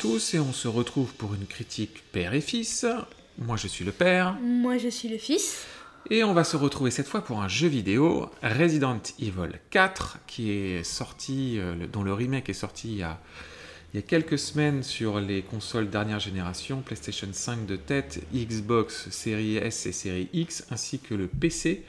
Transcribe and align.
tous 0.00 0.34
et 0.34 0.38
on 0.38 0.52
se 0.52 0.68
retrouve 0.68 1.12
pour 1.14 1.34
une 1.34 1.46
critique 1.46 2.04
père 2.12 2.34
et 2.34 2.40
fils. 2.40 2.86
Moi 3.38 3.56
je 3.56 3.66
suis 3.66 3.84
le 3.84 3.92
père 3.92 4.36
Moi, 4.42 4.78
je 4.78 4.88
suis 4.88 5.08
le 5.08 5.18
fils. 5.18 5.66
et 6.10 6.22
on 6.24 6.32
va 6.34 6.44
se 6.44 6.56
retrouver 6.56 6.90
cette 6.90 7.08
fois 7.08 7.22
pour 7.22 7.42
un 7.42 7.48
jeu 7.48 7.68
vidéo 7.68 8.30
Resident 8.42 9.00
Evil 9.20 9.52
4 9.70 10.18
qui 10.26 10.50
est 10.50 10.84
sorti, 10.84 11.58
euh, 11.58 11.74
dont 11.92 12.02
le 12.02 12.12
remake 12.12 12.48
est 12.48 12.54
sorti 12.54 12.92
il 12.92 12.98
y, 12.98 13.02
a, 13.02 13.20
il 13.92 13.96
y 13.96 13.98
a 13.98 14.02
quelques 14.06 14.38
semaines 14.38 14.82
sur 14.82 15.20
les 15.20 15.42
consoles 15.42 15.90
dernière 15.90 16.20
génération, 16.20 16.80
PlayStation 16.80 17.28
5 17.32 17.66
de 17.66 17.76
tête, 17.76 18.20
Xbox 18.34 19.10
Series 19.10 19.56
S 19.56 19.86
et 19.86 19.92
Series 19.92 20.28
X 20.32 20.64
ainsi 20.70 20.98
que 21.00 21.14
le 21.14 21.26
PC. 21.26 21.84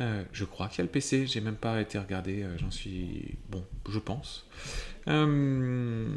Euh, 0.00 0.24
je 0.32 0.44
crois 0.44 0.68
qu'il 0.68 0.78
y 0.78 0.80
a 0.80 0.84
le 0.84 0.90
PC, 0.90 1.26
j'ai 1.26 1.40
même 1.40 1.54
pas 1.56 1.80
été 1.80 1.98
regardé, 1.98 2.42
euh, 2.42 2.56
j'en 2.58 2.70
suis 2.72 3.36
bon, 3.48 3.64
je 3.88 3.98
pense. 4.00 4.44
Euh, 5.06 6.08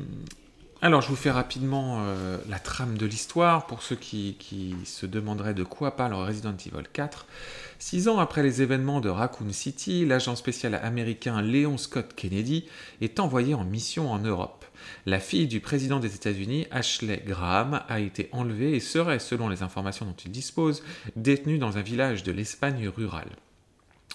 alors, 0.79 1.01
je 1.01 1.07
vous 1.07 1.15
fais 1.15 1.31
rapidement 1.31 2.01
euh, 2.01 2.37
la 2.47 2.59
trame 2.59 2.99
de 2.99 3.07
l'histoire 3.07 3.65
pour 3.65 3.81
ceux 3.81 3.95
qui, 3.95 4.37
se 4.85 5.07
demanderaient 5.07 5.55
de 5.55 5.63
quoi 5.63 5.95
parle 5.95 6.13
Resident 6.13 6.53
Evil 6.53 6.85
4. 6.93 7.25
Six 7.79 8.07
ans 8.07 8.19
après 8.19 8.43
les 8.43 8.61
événements 8.61 9.01
de 9.01 9.09
Raccoon 9.09 9.51
City, 9.51 10.05
l'agent 10.05 10.35
spécial 10.35 10.75
américain 10.75 11.41
Léon 11.41 11.77
Scott 11.77 12.13
Kennedy 12.15 12.65
est 13.01 13.19
envoyé 13.19 13.55
en 13.55 13.63
mission 13.63 14.11
en 14.11 14.19
Europe. 14.19 14.65
La 15.07 15.19
fille 15.19 15.47
du 15.47 15.61
président 15.61 15.99
des 15.99 16.13
États-Unis, 16.13 16.67
Ashley 16.69 17.23
Graham, 17.25 17.81
a 17.89 17.99
été 17.99 18.29
enlevée 18.31 18.75
et 18.75 18.79
serait, 18.79 19.19
selon 19.19 19.49
les 19.49 19.63
informations 19.63 20.05
dont 20.05 20.15
il 20.25 20.31
dispose, 20.31 20.83
détenue 21.15 21.57
dans 21.57 21.77
un 21.77 21.81
village 21.81 22.21
de 22.21 22.31
l'Espagne 22.31 22.87
rurale. 22.87 23.29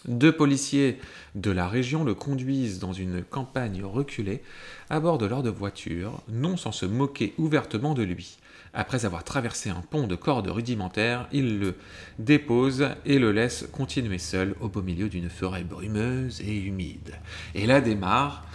Deux 0.07 0.33
policiers 0.33 0.99
de 1.35 1.51
la 1.51 1.69
région 1.69 2.05
le 2.05 2.15
conduisent 2.15 2.79
dans 2.79 2.93
une 2.93 3.23
campagne 3.23 3.85
reculée, 3.85 4.43
à 4.91 5.01
bord 5.01 5.19
de 5.19 5.27
leur 5.27 5.43
de 5.43 5.51
voiture, 5.51 6.21
non 6.29 6.57
sans 6.57 6.73
se 6.73 6.87
moquer 6.87 7.35
ouvertement 7.39 7.95
de 7.95 8.03
lui. 8.03 8.39
Après 8.75 9.05
avoir 9.05 9.23
traversé 9.23 9.69
un 9.69 9.83
pont 9.83 10.07
de 10.07 10.17
cordes 10.17 10.49
rudimentaires, 10.49 11.29
ils 11.31 11.59
le 11.59 11.75
déposent 12.19 12.89
et 13.05 13.19
le 13.19 13.31
laissent 13.31 13.67
continuer 13.71 14.19
seul 14.19 14.55
au 14.61 14.69
beau 14.69 14.81
milieu 14.81 15.11
d'une 15.11 15.29
forêt 15.29 15.63
brumeuse 15.63 16.41
et 16.41 16.57
humide. 16.57 17.15
Et 17.55 17.67
là 17.67 17.83
démarre 17.83 18.47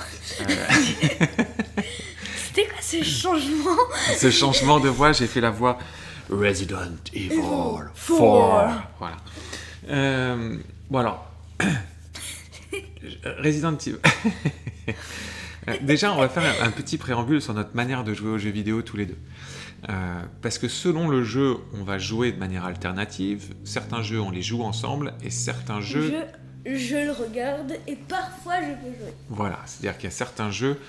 euh, 0.41 0.43
C'était 2.35 2.65
quoi 2.65 2.81
ce 2.81 3.03
changement? 3.03 3.77
Ce 4.17 4.31
changement 4.31 4.79
de 4.79 4.89
voix. 4.89 5.11
J'ai 5.11 5.27
fait 5.27 5.41
la 5.41 5.51
voix 5.51 5.77
Resident 6.31 6.97
Evil 7.13 7.29
4. 7.29 7.91
Four. 7.93 8.63
Voilà. 8.97 9.17
Euh, 9.89 10.57
bon 10.89 10.97
alors, 10.97 11.26
Resident 13.43 13.77
Evil. 13.77 13.97
Déjà, 15.81 16.13
on 16.13 16.17
va 16.17 16.29
faire 16.29 16.43
un, 16.61 16.67
un 16.67 16.71
petit 16.71 16.97
préambule 16.97 17.41
sur 17.41 17.53
notre 17.53 17.75
manière 17.75 18.03
de 18.03 18.13
jouer 18.13 18.29
aux 18.29 18.37
jeux 18.37 18.51
vidéo 18.51 18.81
tous 18.81 18.97
les 18.97 19.05
deux. 19.05 19.17
Euh, 19.89 20.21
parce 20.41 20.57
que 20.57 20.67
selon 20.67 21.07
le 21.07 21.23
jeu, 21.23 21.57
on 21.73 21.83
va 21.83 21.97
jouer 21.97 22.31
de 22.31 22.39
manière 22.39 22.65
alternative. 22.65 23.53
Certains 23.63 24.01
jeux, 24.01 24.19
on 24.19 24.31
les 24.31 24.41
joue 24.41 24.63
ensemble, 24.63 25.13
et 25.23 25.29
certains 25.29 25.81
jeux, 25.81 26.13
je, 26.65 26.75
je 26.75 26.95
le 26.95 27.11
regarde 27.11 27.73
et 27.87 27.95
parfois 27.95 28.55
je 28.61 28.73
peux 28.73 28.95
jouer. 28.97 29.13
voilà, 29.29 29.59
c'est-à-dire 29.65 29.97
qu'il 29.97 30.05
y 30.05 30.13
a 30.13 30.15
certains 30.15 30.51
jeux 30.51 30.79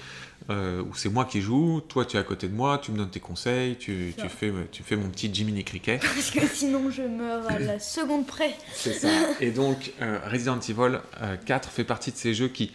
euh, 0.51 0.83
où 0.83 0.95
c'est 0.95 1.11
moi 1.11 1.27
qui 1.27 1.41
joue, 1.43 1.81
toi 1.81 2.05
tu 2.05 2.17
es 2.17 2.21
à 2.21 2.23
côté 2.23 2.49
de 2.49 2.55
moi, 2.55 2.79
tu 2.79 2.91
me 2.91 2.97
donnes 2.97 3.11
tes 3.11 3.21
conseils, 3.21 3.77
tu, 3.77 4.15
tu 4.17 4.29
fais, 4.29 4.53
tu 4.73 4.83
fais 4.83 4.97
mon 4.97 5.09
petit 5.11 5.33
Jiminy 5.33 5.63
Cricket. 5.63 6.01
Parce 6.03 6.31
que 6.31 6.47
sinon 6.47 6.91
je 6.91 7.03
meurs 7.03 7.51
à 7.51 7.59
la 7.59 7.79
seconde 7.79 8.27
près. 8.27 8.57
C'est 8.73 8.95
ça. 8.95 9.09
Et 9.41 9.51
donc, 9.51 9.93
euh, 10.01 10.19
Resident 10.25 10.59
Evil 10.59 11.01
euh, 11.21 11.37
4 11.37 11.69
fait 11.69 11.85
partie 11.85 12.13
de 12.13 12.17
ces 12.17 12.33
jeux 12.33 12.49
qui, 12.49 12.73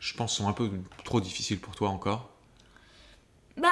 je 0.00 0.14
pense, 0.14 0.36
sont 0.36 0.48
un 0.48 0.52
peu 0.52 0.68
trop 1.04 1.20
difficiles 1.20 1.60
pour 1.60 1.76
toi 1.76 1.90
encore. 1.90 2.30
Bah, 3.56 3.68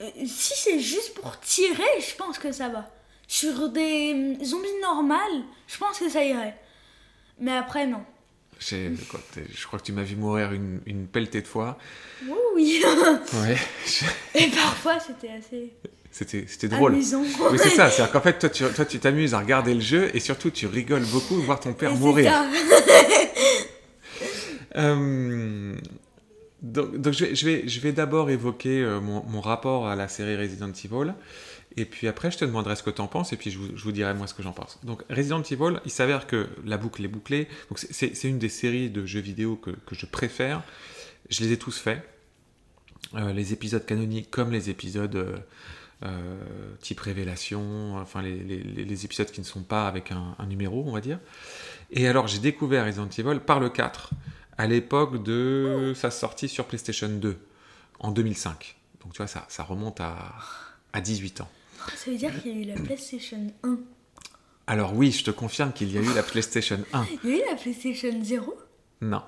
euh, 0.00 0.10
si 0.26 0.54
c'est 0.56 0.80
juste 0.80 1.14
pour 1.14 1.38
tirer, 1.40 2.00
je 2.00 2.16
pense 2.16 2.38
que 2.38 2.52
ça 2.52 2.68
va. 2.68 2.90
Sur 3.28 3.68
des 3.70 4.36
zombies 4.44 4.80
normales, 4.82 5.42
je 5.66 5.78
pense 5.78 5.98
que 5.98 6.08
ça 6.08 6.24
irait. 6.24 6.58
Mais 7.38 7.56
après, 7.56 7.86
non. 7.86 8.04
Je 8.60 9.66
crois 9.66 9.78
que 9.78 9.84
tu 9.84 9.92
m'as 9.92 10.02
vu 10.02 10.16
mourir 10.16 10.52
une, 10.52 10.80
une 10.86 11.06
pelletée 11.06 11.42
de 11.42 11.46
fois. 11.46 11.78
Oui, 12.26 12.32
oui. 12.54 12.82
Ouais, 13.34 13.56
Et 14.34 14.48
parfois, 14.48 14.98
c'était 14.98 15.30
assez 15.30 15.72
c'était 16.10 16.46
c'était 16.48 16.68
drôle. 16.68 16.94
amusant. 16.94 17.22
Oui, 17.50 17.58
c'est 17.62 17.68
ça. 17.68 17.90
C'est-à-dire 17.90 18.10
qu'en 18.12 18.22
fait, 18.22 18.38
toi, 18.38 18.48
tu 18.48 18.64
toi, 18.64 18.84
tu 18.86 18.98
t'amuses 18.98 19.34
à 19.34 19.38
regarder 19.40 19.74
le 19.74 19.80
jeu 19.82 20.10
et 20.14 20.20
surtout, 20.20 20.50
tu 20.50 20.66
rigoles 20.66 21.04
beaucoup 21.04 21.36
de 21.36 21.44
voir 21.44 21.60
ton 21.60 21.74
père 21.74 21.94
mourir. 21.94 22.32
Euh, 24.76 25.74
donc, 26.62 26.96
donc 26.96 27.12
je 27.12 27.26
vais, 27.26 27.34
je 27.34 27.46
vais, 27.46 27.68
je 27.68 27.80
vais 27.80 27.92
d'abord 27.92 28.30
évoquer 28.30 28.82
euh, 28.82 29.00
mon, 29.00 29.22
mon 29.24 29.40
rapport 29.42 29.86
à 29.88 29.94
la 29.96 30.08
série 30.08 30.36
Resident 30.36 30.70
Evil. 30.72 31.12
Et 31.76 31.84
puis 31.84 32.08
après, 32.08 32.30
je 32.30 32.38
te 32.38 32.44
demanderai 32.44 32.74
ce 32.74 32.82
que 32.82 32.90
tu 32.90 33.02
en 33.02 33.06
penses, 33.06 33.32
et 33.32 33.36
puis 33.36 33.50
je 33.50 33.58
vous, 33.58 33.92
dirai 33.92 34.14
moi 34.14 34.26
ce 34.26 34.34
que 34.34 34.42
j'en 34.42 34.52
pense. 34.52 34.78
Donc, 34.82 35.02
Resident 35.10 35.42
Evil, 35.42 35.78
il 35.84 35.90
s'avère 35.90 36.26
que 36.26 36.48
la 36.64 36.78
boucle 36.78 37.04
est 37.04 37.08
bouclée. 37.08 37.48
Donc, 37.68 37.78
c'est- 37.78 38.24
une 38.24 38.38
des 38.38 38.48
séries 38.48 38.88
de 38.88 39.04
jeux 39.04 39.20
vidéo 39.20 39.56
que, 39.56 39.72
je 39.92 40.06
préfère. 40.06 40.62
Je 41.28 41.44
les 41.44 41.52
ai 41.52 41.58
tous 41.58 41.78
faits. 41.78 42.02
Euh, 43.14 43.32
les 43.32 43.52
épisodes 43.52 43.84
canoniques 43.84 44.30
comme 44.30 44.50
les 44.50 44.70
épisodes 44.70 45.14
euh, 45.14 45.36
euh, 46.04 46.40
type 46.80 46.98
révélation, 46.98 47.96
enfin 47.96 48.20
les, 48.20 49.04
épisodes 49.04 49.30
qui 49.30 49.40
ne 49.40 49.46
sont 49.46 49.62
pas 49.62 49.86
avec 49.86 50.10
un, 50.10 50.34
un 50.38 50.46
numéro, 50.46 50.82
on 50.86 50.92
va 50.92 51.00
dire. 51.00 51.20
Et 51.90 52.08
alors, 52.08 52.26
j'ai 52.26 52.38
découvert 52.38 52.86
Resident 52.86 53.08
Evil 53.08 53.40
par 53.40 53.60
le 53.60 53.68
4, 53.68 54.10
à 54.56 54.66
l'époque 54.66 55.22
de 55.22 55.92
sa 55.94 56.10
sortie 56.10 56.48
sur 56.48 56.64
PlayStation 56.64 57.08
2, 57.08 57.38
en 58.00 58.10
2005. 58.10 58.76
Donc, 59.04 59.12
tu 59.12 59.18
vois, 59.18 59.26
ça, 59.26 59.44
ça 59.48 59.62
remonte 59.62 60.00
à, 60.00 60.16
à 60.92 61.00
18 61.00 61.42
ans. 61.42 61.48
Ça 61.94 62.10
veut 62.10 62.16
dire 62.16 62.42
qu'il 62.42 62.52
y 62.56 62.58
a 62.58 62.62
eu 62.62 62.64
la 62.64 62.74
PlayStation 62.82 63.46
1. 63.62 63.78
Alors 64.66 64.94
oui, 64.94 65.12
je 65.12 65.24
te 65.24 65.30
confirme 65.30 65.72
qu'il 65.72 65.92
y 65.92 65.98
a 65.98 66.00
eu 66.00 66.14
la 66.14 66.22
PlayStation 66.22 66.80
1. 66.92 67.06
Il 67.24 67.30
y 67.30 67.32
a 67.34 67.36
eu 67.36 67.48
la 67.50 67.54
PlayStation 67.56 68.10
0 68.22 68.54
Non. 69.02 69.22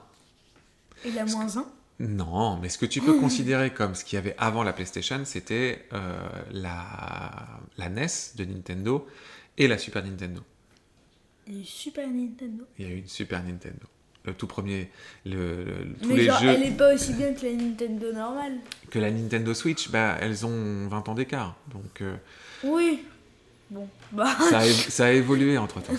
et 1.04 1.12
la 1.12 1.24
moins 1.26 1.56
1. 1.56 1.66
Non, 2.00 2.58
mais 2.58 2.68
ce 2.68 2.78
que 2.78 2.86
tu 2.86 3.00
peux 3.00 3.18
considérer 3.18 3.72
comme 3.72 3.94
ce 3.94 4.04
qu'il 4.04 4.16
y 4.16 4.18
avait 4.18 4.34
avant 4.38 4.62
la 4.62 4.72
PlayStation, 4.72 5.20
c'était 5.24 5.84
euh, 5.92 6.18
la, 6.52 7.60
la 7.76 7.88
NES 7.88 8.06
de 8.36 8.44
Nintendo 8.44 9.06
et 9.56 9.66
la 9.68 9.78
Super 9.78 10.04
Nintendo. 10.04 10.42
Il 11.48 11.54
y 11.54 11.58
a 11.58 11.60
eu 11.62 11.64
Super 11.64 12.08
Nintendo. 12.08 12.64
Il 12.78 12.84
y 12.86 12.88
a 12.88 12.94
eu 12.94 12.98
une 12.98 13.08
Super 13.08 13.42
Nintendo. 13.42 13.86
Le 14.24 14.34
tout 14.34 14.46
premier, 14.46 14.90
le, 15.24 15.64
le- 15.64 15.94
tous 16.02 16.08
Mais 16.08 16.16
les 16.16 16.24
genre, 16.24 16.38
jeux 16.40 16.48
elle 16.48 16.62
est 16.64 16.76
pas 16.76 16.92
aussi 16.94 17.14
bien 17.14 17.32
que 17.32 17.46
la 17.46 17.52
Nintendo 17.52 18.12
normale. 18.12 18.52
que 18.90 18.98
la 18.98 19.10
Nintendo 19.10 19.54
Switch, 19.54 19.90
bah, 19.90 20.16
elles 20.20 20.44
ont 20.44 20.86
20 20.88 21.08
ans 21.08 21.14
d'écart. 21.14 21.56
Donc 21.72 22.02
euh, 22.02 22.14
Oui. 22.64 23.04
Bon, 23.70 23.88
bah. 24.12 24.36
ça, 24.50 24.58
a, 24.58 24.64
ça 24.66 25.06
a 25.06 25.10
évolué 25.12 25.56
entre 25.56 25.80
temps. 25.80 25.94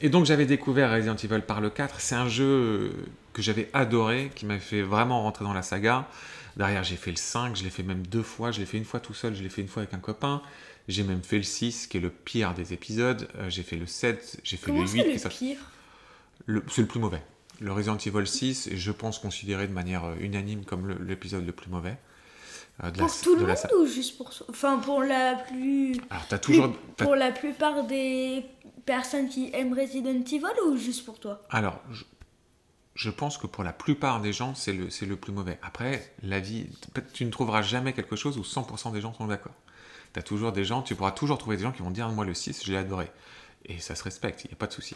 et 0.00 0.08
donc 0.08 0.24
j'avais 0.26 0.46
découvert 0.46 0.90
Resident 0.92 1.16
Evil 1.16 1.42
par 1.46 1.60
le 1.60 1.70
4. 1.70 2.00
C'est 2.00 2.14
un 2.14 2.28
jeu 2.28 2.92
que 3.32 3.42
j'avais 3.42 3.68
adoré, 3.72 4.30
qui 4.34 4.46
m'a 4.46 4.58
fait 4.58 4.82
vraiment 4.82 5.22
rentrer 5.22 5.44
dans 5.44 5.52
la 5.52 5.62
saga. 5.62 6.08
Derrière, 6.56 6.84
j'ai 6.84 6.96
fait 6.96 7.10
le 7.10 7.16
5, 7.18 7.54
je 7.56 7.64
l'ai 7.64 7.70
fait 7.70 7.82
même 7.82 8.06
deux 8.06 8.22
fois. 8.22 8.50
Je 8.50 8.60
l'ai 8.60 8.66
fait 8.66 8.78
une 8.78 8.84
fois 8.84 9.00
tout 9.00 9.14
seul, 9.14 9.34
je 9.34 9.42
l'ai 9.42 9.48
fait 9.50 9.60
une 9.62 9.68
fois 9.68 9.82
avec 9.82 9.94
un 9.94 9.98
copain. 9.98 10.40
J'ai 10.88 11.02
même 11.02 11.22
fait 11.22 11.36
le 11.36 11.42
6, 11.42 11.86
qui 11.88 11.96
est 11.98 12.00
le 12.00 12.10
pire 12.10 12.54
des 12.54 12.72
épisodes. 12.72 13.28
Euh, 13.38 13.50
j'ai 13.50 13.62
fait 13.62 13.76
le 13.76 13.86
7, 13.86 14.40
j'ai 14.44 14.56
fait 14.56 14.66
Comment 14.66 14.82
le 14.82 14.86
c'est 14.86 14.94
8. 14.98 15.02
qui 15.04 15.12
le 15.12 15.18
sorti- 15.18 15.38
pire? 15.54 15.58
C'est 16.68 16.82
le 16.82 16.88
plus 16.88 17.00
mauvais. 17.00 17.22
Le 17.60 17.72
Resident 17.72 17.96
Evil 17.96 18.26
6 18.26 18.68
est, 18.68 18.76
je 18.76 18.92
pense, 18.92 19.18
considéré 19.18 19.66
de 19.66 19.72
manière 19.72 20.04
euh, 20.04 20.14
unanime 20.20 20.64
comme 20.64 20.90
l'épisode 21.06 21.44
le, 21.46 21.52
plus 21.52 21.70
mauvais. 21.70 21.96
euh, 22.84 22.90
de 22.90 22.98
la- 22.98 23.06
Pour 23.06 23.20
tout 23.20 23.34
de 23.34 23.40
le 23.40 23.46
la 23.46 23.54
monde 23.54 23.62
sa- 23.62 23.74
ou 23.76 23.86
juste 23.86 24.16
pour 24.18 24.30
Enfin, 24.50 24.78
pour 24.78 25.02
la 25.02 25.34
plus. 25.36 25.96
Alors, 26.10 26.26
t'as 26.28 26.38
toujours. 26.38 26.70
plus- 26.72 26.78
t'as- 26.96 27.04
Pour 27.04 27.16
la 27.16 27.32
plupart 27.32 27.84
des 27.84 28.44
personnes 28.84 29.28
qui 29.28 29.50
aiment 29.54 29.72
Resident 29.72 30.10
Evil 30.20 30.44
ou 30.66 30.76
juste 30.76 31.04
pour 31.06 31.18
toi? 31.18 31.42
Alors, 31.50 31.80
je, 31.90 32.04
je 32.94 33.10
pense 33.10 33.38
que 33.38 33.46
pour 33.46 33.64
la 33.64 33.72
plupart 33.72 34.20
des 34.20 34.32
gens, 34.34 34.54
c'est 34.54 34.72
le, 34.74 34.90
c'est 34.90 35.06
le 35.06 35.16
plus 35.16 35.32
mauvais. 35.32 35.58
Après, 35.62 36.12
la 36.22 36.38
vie, 36.40 36.66
tu 37.14 37.24
ne 37.24 37.30
trouveras 37.30 37.62
jamais 37.62 37.94
quelque 37.94 38.16
chose 38.16 38.36
où 38.38 38.42
100% 38.42 38.92
des 38.92 39.00
gens 39.00 39.14
sont 39.14 39.26
d'accord. 39.26 39.54
Tu 40.12 40.20
as 40.20 40.22
toujours 40.22 40.52
des 40.52 40.64
gens, 40.64 40.82
tu 40.82 40.94
pourras 40.94 41.12
toujours 41.12 41.38
trouver 41.38 41.56
des 41.56 41.62
gens 41.62 41.72
qui 41.72 41.82
vont 41.82 41.90
dire 41.90 42.08
Moi, 42.10 42.24
le 42.26 42.34
6, 42.34 42.62
je 42.64 42.70
l'ai 42.72 42.78
adoré. 42.78 43.10
Et 43.68 43.78
ça 43.80 43.94
se 43.96 44.04
respecte, 44.04 44.44
il 44.44 44.48
n'y 44.48 44.52
a 44.52 44.56
pas 44.56 44.66
de 44.68 44.72
souci. 44.72 44.94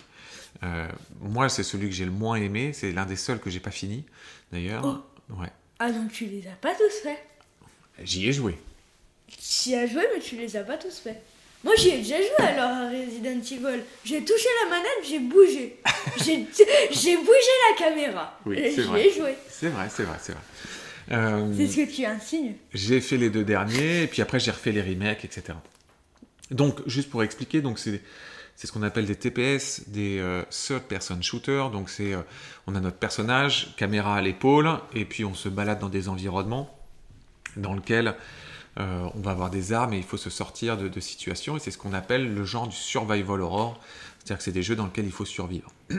Euh, 0.62 0.86
moi, 1.20 1.48
c'est 1.48 1.62
celui 1.64 1.88
que 1.88 1.94
j'ai 1.94 2.04
le 2.04 2.10
moins 2.12 2.36
aimé. 2.36 2.72
C'est 2.72 2.92
l'un 2.92 3.04
des 3.06 3.16
seuls 3.16 3.40
que 3.40 3.50
j'ai 3.50 3.58
pas 3.60 3.70
fini, 3.72 4.04
d'ailleurs. 4.52 5.02
Ouais. 5.28 5.48
Ah, 5.80 5.90
donc 5.90 6.12
tu 6.12 6.26
les 6.26 6.46
as 6.46 6.52
pas 6.60 6.74
tous 6.74 7.02
faits 7.02 7.18
J'y 8.02 8.28
ai 8.28 8.32
joué. 8.32 8.56
Tu 9.28 9.70
y 9.70 9.74
as 9.74 9.86
joué, 9.86 10.02
mais 10.14 10.20
tu 10.20 10.36
les 10.36 10.56
as 10.56 10.62
pas 10.62 10.76
tous 10.76 10.98
faits. 10.98 11.20
Moi, 11.64 11.74
j'y 11.76 11.88
ai 11.90 11.98
déjà 11.98 12.16
joué 12.16 12.46
alors 12.46 12.70
à 12.70 12.88
Resident 12.90 13.40
Evil. 13.40 13.82
J'ai 14.04 14.24
touché 14.24 14.46
la 14.64 14.70
manette, 14.70 15.04
j'ai 15.08 15.18
bougé. 15.18 15.76
J'ai 16.24 16.46
j'ai 16.90 17.16
bougé 17.16 17.52
la 17.70 17.76
caméra. 17.76 18.38
Oui, 18.46 18.58
Et 18.58 18.70
j'y 18.72 18.80
vrai. 18.82 19.06
ai 19.06 19.12
joué. 19.12 19.34
C'est 19.48 19.68
vrai, 19.68 19.88
c'est 19.90 20.04
vrai, 20.04 20.16
c'est 20.20 20.32
vrai. 20.32 20.40
Euh, 21.12 21.52
C'est 21.56 21.66
ce 21.66 21.76
que 21.76 21.94
tu 21.94 22.04
insinues. 22.06 22.56
J'ai 22.72 23.00
fait 23.00 23.16
les 23.18 23.28
deux 23.30 23.44
derniers, 23.44 24.04
et 24.04 24.06
puis 24.06 24.22
après 24.22 24.40
j'ai 24.40 24.50
refait 24.50 24.72
les 24.72 24.80
remakes, 24.82 25.24
etc. 25.24 25.58
Donc, 26.50 26.80
juste 26.86 27.10
pour 27.10 27.22
expliquer, 27.22 27.60
donc 27.60 27.78
c'est 27.78 28.00
c'est 28.60 28.66
ce 28.66 28.72
qu'on 28.72 28.82
appelle 28.82 29.06
des 29.06 29.16
TPS, 29.16 29.88
des 29.88 30.18
euh, 30.18 30.42
third 30.50 30.82
person 30.82 31.22
shooters. 31.22 31.70
Donc 31.70 31.90
euh, 32.00 32.20
on 32.66 32.74
a 32.74 32.80
notre 32.80 32.98
personnage, 32.98 33.74
caméra 33.78 34.16
à 34.16 34.20
l'épaule, 34.20 34.68
et 34.92 35.06
puis 35.06 35.24
on 35.24 35.32
se 35.32 35.48
balade 35.48 35.78
dans 35.78 35.88
des 35.88 36.10
environnements 36.10 36.68
dans 37.56 37.72
lequel 37.72 38.14
euh, 38.78 39.08
on 39.14 39.20
va 39.20 39.30
avoir 39.30 39.48
des 39.48 39.72
armes 39.72 39.94
et 39.94 39.96
il 39.96 40.02
faut 40.02 40.18
se 40.18 40.28
sortir 40.28 40.76
de 40.76 41.00
situations. 41.00 41.56
Et 41.56 41.58
c'est 41.58 41.70
ce 41.70 41.78
qu'on 41.78 41.94
appelle 41.94 42.34
le 42.34 42.44
genre 42.44 42.68
du 42.68 42.76
survival 42.76 43.40
horror. 43.40 43.80
C'est-à-dire 44.18 44.36
que 44.36 44.44
c'est 44.44 44.52
des 44.52 44.62
jeux 44.62 44.76
dans 44.76 44.84
lesquels 44.84 45.06
il 45.06 45.12
faut 45.12 45.24
survivre. 45.24 45.72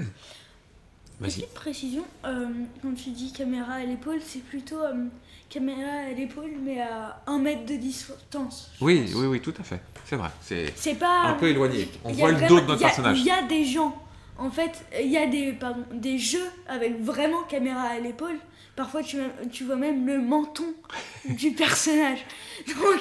Petite 1.22 1.54
précision, 1.54 2.04
euh, 2.26 2.48
quand 2.82 2.94
tu 2.96 3.12
dis 3.12 3.32
caméra 3.32 3.74
à 3.74 3.84
l'épaule, 3.84 4.20
c'est 4.26 4.44
plutôt 4.44 4.82
euh, 4.82 5.06
caméra 5.50 6.08
à 6.10 6.14
l'épaule, 6.14 6.52
mais 6.64 6.82
à 6.82 7.22
un 7.28 7.38
mètre 7.38 7.66
de 7.66 7.76
distance. 7.76 8.72
Oui, 8.82 9.02
pense. 9.02 9.14
oui, 9.16 9.28
oui, 9.28 9.40
tout 9.40 9.54
à 9.60 9.64
fait. 9.64 9.82
C'est 10.06 10.16
vrai. 10.16 10.30
C'est 10.76 10.96
pas. 10.96 11.26
un 11.26 11.34
peu 11.34 11.50
éloigné. 11.50 11.88
On 12.04 12.12
voit 12.12 12.32
le 12.32 12.48
dos 12.48 12.60
de 12.60 12.66
notre 12.66 12.82
personnage. 12.82 13.20
Il 13.20 13.26
y 13.26 13.32
a 13.32 13.44
des 13.44 13.66
gens. 13.66 13.96
En 14.38 14.50
fait, 14.50 14.84
il 15.00 15.12
y 15.12 15.18
a 15.18 15.28
des, 15.28 15.54
pardon, 15.54 15.84
des 15.94 16.18
jeux 16.18 16.50
avec 16.68 17.00
vraiment 17.00 17.44
caméra 17.44 17.84
à 17.84 18.00
l'épaule. 18.00 18.38
Parfois, 18.76 19.04
tu, 19.04 19.18
tu 19.52 19.66
vois 19.66 19.76
même 19.76 20.08
le 20.08 20.20
menton 20.20 20.74
du 21.30 21.52
personnage. 21.52 22.26
Donc, 22.68 23.00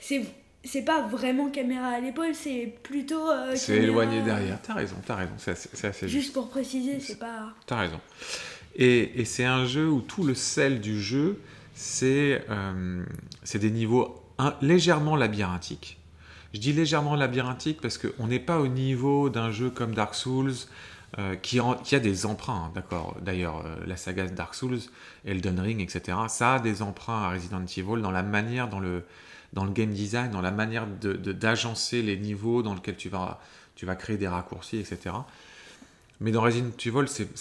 c'est. 0.00 0.22
C'est 0.64 0.82
pas 0.84 1.02
vraiment 1.06 1.50
caméra 1.50 1.88
à 1.88 2.00
l'épaule, 2.00 2.34
c'est 2.34 2.72
plutôt. 2.82 3.28
euh, 3.28 3.52
C'est 3.56 3.74
caméra- 3.74 3.84
éloigné 3.84 4.22
derrière. 4.22 4.60
T'as 4.62 4.74
raison, 4.74 4.96
t'as 5.04 5.16
raison. 5.16 5.32
C'est 5.38 5.50
assez, 5.52 5.68
c'est 5.72 5.86
assez 5.88 6.08
juste. 6.08 6.22
Juste 6.22 6.34
pour 6.34 6.48
préciser, 6.50 7.00
c'est 7.00 7.18
pas. 7.18 7.52
T'as 7.66 7.78
raison. 7.80 8.00
Et, 8.76 9.20
et 9.20 9.24
c'est 9.24 9.44
un 9.44 9.66
jeu 9.66 9.88
où 9.88 10.00
tout 10.00 10.22
le 10.24 10.34
sel 10.34 10.80
du 10.80 11.00
jeu, 11.02 11.40
c'est 11.74 12.44
euh, 12.48 13.04
c'est 13.42 13.58
des 13.58 13.70
niveaux 13.70 14.22
un- 14.38 14.54
légèrement 14.62 15.16
labyrinthiques. 15.16 15.98
Je 16.54 16.60
dis 16.60 16.72
légèrement 16.72 17.16
labyrinthiques 17.16 17.80
parce 17.80 17.98
qu'on 17.98 18.26
n'est 18.28 18.38
pas 18.38 18.58
au 18.60 18.68
niveau 18.68 19.30
d'un 19.30 19.50
jeu 19.50 19.68
comme 19.70 19.94
Dark 19.94 20.14
Souls, 20.14 20.52
euh, 21.18 21.34
qui, 21.34 21.60
en- 21.60 21.74
qui 21.74 21.94
a 21.96 22.00
des 22.00 22.24
emprunts, 22.24 22.66
hein, 22.66 22.72
d'accord. 22.74 23.16
D'ailleurs, 23.20 23.64
euh, 23.66 23.76
la 23.86 23.96
saga 23.96 24.26
Dark 24.26 24.54
Souls, 24.54 24.78
Elden 25.24 25.58
Ring, 25.60 25.80
etc., 25.80 26.16
ça 26.28 26.54
a 26.54 26.58
des 26.60 26.82
emprunts 26.82 27.22
à 27.24 27.30
Resident 27.32 27.62
Evil 27.64 28.00
dans 28.00 28.10
la 28.10 28.22
manière, 28.22 28.68
dans 28.68 28.80
le, 28.80 29.02
dans 29.52 29.64
le 29.64 29.72
game 29.72 29.90
design, 29.90 30.30
dans 30.30 30.40
la 30.40 30.50
manière 30.50 30.86
de- 30.86 31.12
de- 31.14 31.32
d'agencer 31.32 32.02
les 32.02 32.16
niveaux 32.16 32.62
dans 32.62 32.74
lesquels 32.74 32.96
tu 32.96 33.08
vas, 33.08 33.40
tu 33.76 33.86
vas 33.86 33.96
créer 33.96 34.16
des 34.16 34.28
raccourcis, 34.28 34.78
etc. 34.78 35.14
Mais 36.20 36.30
dans 36.30 36.42
Resident 36.42 36.70
Evil, 36.86 37.06
c'est- 37.08 37.36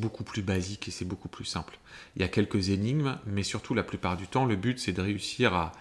beaucoup 0.00 0.22
plus 0.24 0.42
basique 0.42 0.88
et 0.88 0.90
c'est 0.90 1.04
beaucoup 1.04 1.28
plus 1.28 1.44
simple. 1.44 1.78
Il 2.14 2.22
y 2.22 2.24
a 2.24 2.28
quelques 2.28 2.68
énigmes, 2.70 3.18
mais 3.26 3.42
surtout 3.42 3.74
la 3.74 3.82
plupart 3.82 4.16
du 4.16 4.26
temps, 4.28 4.44
le 4.44 4.56
but 4.56 4.78
c'est 4.78 4.92
de 4.92 5.02
réussir 5.02 5.54
à, 5.54 5.72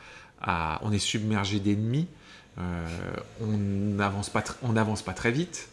à- 0.41 0.79
On 0.83 0.91
est 0.91 0.99
submergé 0.99 1.59
d'ennemis, 1.59 2.07
euh, 2.57 2.85
on 3.41 3.47
n'avance 3.57 4.29
pas, 4.29 4.41
pas 4.41 5.13
très 5.13 5.31
vite, 5.31 5.69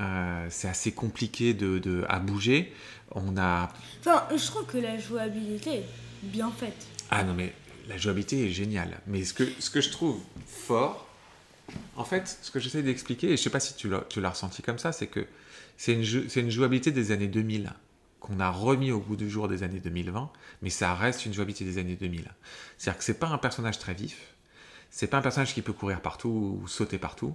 euh, 0.00 0.46
c'est 0.48 0.68
assez 0.68 0.92
compliqué 0.92 1.52
de, 1.54 1.78
de- 1.78 2.04
à 2.08 2.18
bouger. 2.18 2.72
On 3.12 3.36
a. 3.36 3.68
Enfin, 4.00 4.22
je 4.34 4.46
trouve 4.46 4.64
que 4.66 4.78
la 4.78 4.96
jouabilité 4.98 5.70
est 5.78 5.84
bien 6.22 6.50
faite. 6.50 6.86
Ah 7.10 7.24
non, 7.24 7.34
mais 7.34 7.52
la 7.90 7.98
jouabilité 7.98 8.46
est 8.46 8.50
géniale. 8.50 9.00
Mais 9.06 9.24
ce 9.24 9.34
que, 9.34 9.44
ce 9.58 9.68
que 9.68 9.80
je 9.80 9.90
trouve 9.90 10.20
fort, 10.46 11.08
en 11.96 12.04
fait, 12.04 12.38
ce 12.40 12.50
que 12.50 12.60
j'essaie 12.60 12.82
d'expliquer, 12.82 13.32
et 13.32 13.36
je 13.36 13.42
sais 13.42 13.50
pas 13.50 13.60
si 13.60 13.74
tu 13.74 13.88
l'as, 13.88 14.04
tu 14.08 14.20
l'as 14.20 14.30
ressenti 14.30 14.62
comme 14.62 14.78
ça, 14.78 14.92
c'est 14.92 15.08
que 15.08 15.26
c'est 15.76 15.94
une, 15.94 16.04
une 16.36 16.50
jouabilité 16.50 16.92
des 16.92 17.10
années 17.10 17.26
2000 17.26 17.72
qu'on 18.20 18.38
a 18.38 18.50
remis 18.50 18.92
au 18.92 19.00
bout 19.00 19.16
du 19.16 19.28
jour 19.28 19.48
des 19.48 19.64
années 19.64 19.80
2020, 19.80 20.30
mais 20.62 20.70
ça 20.70 20.94
reste 20.94 21.26
une 21.26 21.34
jouabilité 21.34 21.64
des 21.64 21.78
années 21.78 21.96
2000. 21.96 22.30
C'est-à-dire 22.78 22.98
que 22.98 23.04
c'est 23.04 23.18
pas 23.18 23.28
un 23.28 23.38
personnage 23.38 23.78
très 23.78 23.94
vif, 23.94 24.34
c'est 24.90 25.08
pas 25.08 25.18
un 25.18 25.22
personnage 25.22 25.52
qui 25.52 25.62
peut 25.62 25.72
courir 25.72 26.00
partout 26.00 26.60
ou 26.62 26.68
sauter 26.68 26.98
partout. 26.98 27.34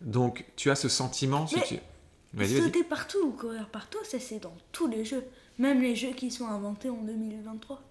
Donc 0.00 0.46
tu 0.56 0.70
as 0.70 0.76
ce 0.76 0.88
sentiment, 0.88 1.46
si 1.46 1.60
tu... 1.62 1.78
Sauter 2.46 2.84
partout 2.84 3.18
ou 3.26 3.32
courir 3.32 3.68
partout, 3.68 3.98
ça 4.04 4.18
c'est 4.20 4.38
dans 4.38 4.56
tous 4.72 4.86
les 4.86 5.04
jeux. 5.04 5.24
Même 5.58 5.82
les 5.82 5.96
jeux 5.96 6.12
qui 6.12 6.30
sont 6.30 6.46
inventés 6.46 6.88
en 6.88 7.02
2023. 7.02 7.82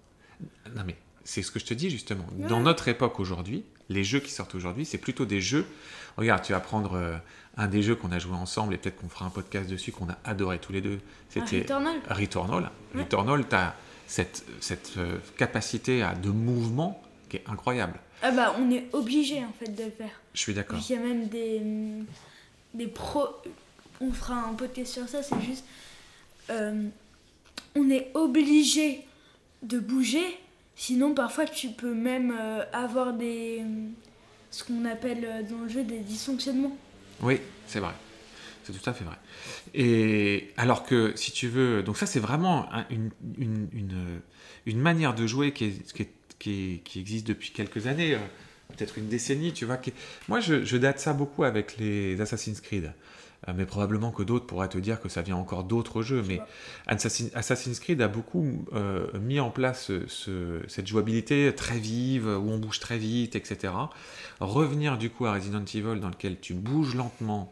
Non 0.74 0.82
mais 0.86 0.96
c'est 1.24 1.42
ce 1.42 1.50
que 1.50 1.58
je 1.60 1.64
te 1.66 1.74
dis 1.74 1.90
justement. 1.90 2.24
Ouais. 2.36 2.48
Dans 2.48 2.60
notre 2.60 2.88
époque 2.88 3.20
aujourd'hui, 3.20 3.64
les 3.88 4.04
jeux 4.04 4.20
qui 4.20 4.30
sortent 4.30 4.54
aujourd'hui, 4.54 4.84
c'est 4.84 4.98
plutôt 4.98 5.24
des 5.24 5.40
jeux. 5.40 5.66
Regarde, 6.16 6.42
tu 6.42 6.52
vas 6.52 6.60
prendre 6.60 6.94
euh, 6.94 7.16
un 7.56 7.66
des 7.68 7.82
jeux 7.82 7.94
qu'on 7.94 8.12
a 8.12 8.18
joué 8.18 8.34
ensemble 8.34 8.74
et 8.74 8.78
peut-être 8.78 8.96
qu'on 9.00 9.08
fera 9.08 9.26
un 9.26 9.30
podcast 9.30 9.68
dessus 9.70 9.92
qu'on 9.92 10.08
a 10.08 10.18
adoré 10.24 10.58
tous 10.58 10.72
les 10.72 10.80
deux. 10.80 10.98
Ah, 11.02 11.26
C'était 11.30 11.60
Returnal. 11.62 12.00
Returnal. 12.10 12.70
Ouais. 12.94 13.02
Returnal, 13.02 13.48
tu 13.48 13.54
as 13.54 13.74
cette, 14.06 14.44
cette 14.60 14.94
euh, 14.96 15.18
capacité 15.36 16.02
à, 16.02 16.14
de 16.14 16.30
mouvement 16.30 17.02
qui 17.28 17.36
est 17.36 17.44
incroyable. 17.48 17.98
Ah 18.22 18.32
bah 18.32 18.54
on 18.58 18.70
est 18.70 18.86
obligé 18.92 19.38
en 19.44 19.52
fait 19.58 19.74
de 19.74 19.84
le 19.84 19.90
faire. 19.90 20.10
Je 20.34 20.40
suis 20.40 20.52
d'accord. 20.52 20.78
Il 20.88 20.92
y 20.92 20.96
a 20.96 21.00
même 21.00 21.28
des, 21.28 21.58
hum, 21.60 22.04
des 22.74 22.86
pros. 22.86 23.28
On 24.00 24.12
fera 24.12 24.34
un 24.48 24.54
podcast 24.54 24.92
sur 24.92 25.08
ça, 25.08 25.22
c'est 25.22 25.40
juste. 25.42 25.64
euh, 26.50 26.88
on 27.76 27.88
est 27.90 28.10
obligé 28.14 29.06
de 29.62 29.78
bouger, 29.78 30.24
sinon 30.80 31.14
parfois 31.14 31.44
tu 31.44 31.68
peux 31.68 31.94
même 31.94 32.34
euh, 32.38 32.64
avoir 32.72 33.12
des. 33.12 33.58
hum, 33.60 33.92
ce 34.50 34.64
qu'on 34.64 34.84
appelle 34.86 35.24
euh, 35.24 35.42
dans 35.48 35.62
le 35.62 35.68
jeu 35.68 35.84
des 35.84 35.98
dysfonctionnements. 36.00 36.76
Oui, 37.22 37.38
c'est 37.66 37.78
vrai. 37.80 37.92
C'est 38.64 38.72
tout 38.72 38.90
à 38.90 38.92
fait 38.94 39.04
vrai. 39.04 39.16
Et 39.74 40.50
alors 40.56 40.84
que, 40.84 41.12
si 41.16 41.32
tu 41.32 41.48
veux, 41.48 41.82
donc 41.82 41.96
ça 41.98 42.06
c'est 42.06 42.18
vraiment 42.18 42.72
un- 42.72 42.86
une, 42.90 43.10
une, 43.38 43.68
une, 43.72 44.20
une 44.66 44.78
manière 44.80 45.14
de 45.14 45.26
jouer 45.26 45.52
qui, 45.52 45.66
est, 45.66 45.92
qui, 45.92 46.02
est- 46.50 46.82
qui, 46.82 46.98
existe 47.00 47.26
depuis 47.26 47.50
quelques 47.50 47.86
années, 47.86 48.14
euh, 48.14 48.18
peut-être 48.76 48.98
une 48.98 49.08
décennie, 49.08 49.52
tu 49.52 49.66
vois. 49.66 49.78
Moi, 50.28 50.40
je 50.40 50.76
date 50.76 50.98
ça 50.98 51.12
beaucoup 51.12 51.44
avec 51.44 51.76
les 51.78 52.20
Assassin's 52.20 52.60
Creed. 52.60 52.92
Euh, 53.48 53.52
mais 53.56 53.64
probablement 53.64 54.10
que 54.10 54.22
d'autres 54.22 54.44
pourraient 54.44 54.68
te 54.68 54.76
dire 54.76 55.00
que 55.00 55.08
ça 55.08 55.22
vient 55.22 55.36
encore 55.36 55.64
d'autres 55.64 56.02
jeux. 56.02 56.22
Mais 56.28 56.40
Assassin's 56.86 57.80
Creed 57.80 58.02
a 58.02 58.08
beaucoup 58.08 58.66
euh, 58.74 59.06
mis 59.18 59.40
en 59.40 59.48
place 59.50 59.84
ce- 59.86 60.06
ce- 60.08 60.60
cette 60.68 60.86
jouabilité 60.86 61.50
très 61.56 61.78
vive, 61.78 62.26
où 62.26 62.50
on 62.50 62.58
bouge 62.58 62.80
très 62.80 62.98
vite, 62.98 63.36
etc. 63.36 63.72
Revenir 64.40 64.98
du 64.98 65.08
coup 65.08 65.24
à 65.24 65.32
Resident 65.32 65.64
Evil 65.64 66.00
dans 66.00 66.10
lequel 66.10 66.38
tu 66.38 66.52
bouges 66.52 66.94
lentement, 66.94 67.50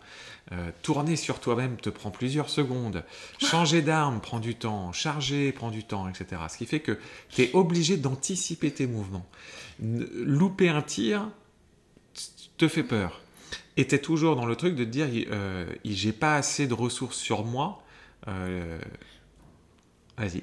euh, 0.53 0.71
tourner 0.83 1.17
sur 1.17 1.41
toi-même 1.41 1.77
te 1.79 1.89
prend 1.89 2.11
plusieurs 2.11 2.51
secondes, 2.51 3.03
changer 3.39 3.81
d'arme 3.81 4.21
prend 4.21 4.41
du 4.41 4.55
temps, 4.57 4.93
charger 4.93 5.53
prend 5.53 5.71
du 5.71 5.85
temps, 5.85 6.07
etc. 6.07 6.43
Ce 6.51 6.59
qui 6.59 6.67
fait 6.67 6.81
que 6.81 6.99
tu 7.31 7.43
es 7.45 7.51
obligé 7.55 7.97
d'anticiper 7.97 8.71
tes 8.73 8.87
mouvements. 8.87 9.27
Louper 9.81 10.69
un 10.69 10.83
tir 10.83 11.29
te 12.59 12.69
fait 12.69 12.83
peur. 12.83 13.23
Es 13.81 13.99
toujours 13.99 14.35
dans 14.37 14.47
le 14.47 14.57
truc 14.57 14.75
de 14.75 14.85
dire 14.85 15.07
euh, 15.31 15.67
j'ai 15.85 16.13
pas 16.13 16.35
assez 16.37 16.67
de 16.67 16.75
ressources 16.75 17.17
sur 17.17 17.45
moi. 17.45 17.83
euh, 18.27 18.79
Vas-y. 20.17 20.43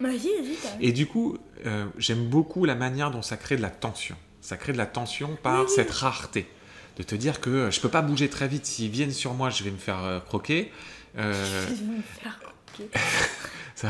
Vas-y, 0.00 0.16
vas-y, 0.36 0.56
t'as 0.60 0.68
Et 0.80 0.90
du 0.92 1.06
coup, 1.06 1.38
euh, 1.64 1.86
j'aime 1.96 2.26
beaucoup 2.26 2.64
la 2.64 2.74
manière 2.74 3.10
dont 3.12 3.22
ça 3.22 3.36
crée 3.36 3.56
de 3.56 3.62
la 3.62 3.70
tension. 3.70 4.16
Ça 4.40 4.56
crée 4.56 4.72
de 4.72 4.78
la 4.78 4.86
tension 4.86 5.36
par 5.42 5.60
Oui, 5.60 5.66
oui. 5.68 5.72
cette 5.76 5.90
rareté. 5.92 6.48
De 6.96 7.02
te 7.04 7.14
dire 7.14 7.40
que 7.40 7.70
je 7.70 7.80
peux 7.80 7.88
pas 7.88 8.02
bouger 8.02 8.28
très 8.28 8.48
vite. 8.48 8.66
S'ils 8.66 8.90
viennent 8.90 9.12
sur 9.12 9.32
moi, 9.34 9.48
je 9.48 9.62
vais 9.62 9.70
me 9.70 9.78
faire 9.78 10.22
croquer. 10.26 10.72
Je 11.14 11.20
vais 11.20 11.96
me 11.98 12.02
faire 12.02 12.38
croquer. 12.40 12.90
ça, 13.74 13.88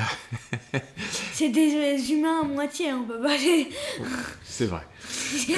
C'est 1.32 1.48
des 1.50 2.12
humains 2.12 2.40
à 2.42 2.44
moitié, 2.44 2.92
on 2.92 3.04
peut 3.04 3.20
pas 3.20 3.36
les. 3.36 3.68
c'est 4.44 4.66
vrai. 4.66 4.82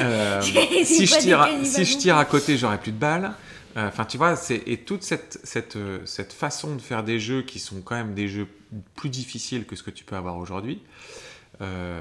Euh, 0.00 0.40
si, 0.84 1.06
je 1.06 1.18
tire, 1.18 1.48
si 1.64 1.84
je 1.84 1.92
non 1.94 1.98
tire 1.98 2.16
à 2.16 2.24
côté, 2.24 2.56
j'aurai 2.56 2.78
plus 2.78 2.92
de 2.92 2.96
balles. 2.98 3.34
Euh, 3.76 3.88
Enfin, 3.88 4.04
tu 4.04 4.16
vois, 4.16 4.34
et 4.50 4.78
toute 4.78 5.02
cette, 5.02 5.38
cette, 5.44 5.76
euh, 5.76 5.98
cette 6.06 6.32
façon 6.32 6.76
de 6.76 6.80
faire 6.80 7.02
des 7.04 7.18
jeux 7.18 7.42
qui 7.42 7.58
sont 7.58 7.80
quand 7.82 7.96
même 7.96 8.14
des 8.14 8.28
jeux 8.28 8.46
plus 8.96 9.10
difficiles 9.10 9.66
que 9.66 9.74
ce 9.76 9.82
que 9.82 9.90
tu 9.90 10.04
peux 10.04 10.16
avoir 10.16 10.36
aujourd'hui. 10.38 10.80
euh, 11.60 12.00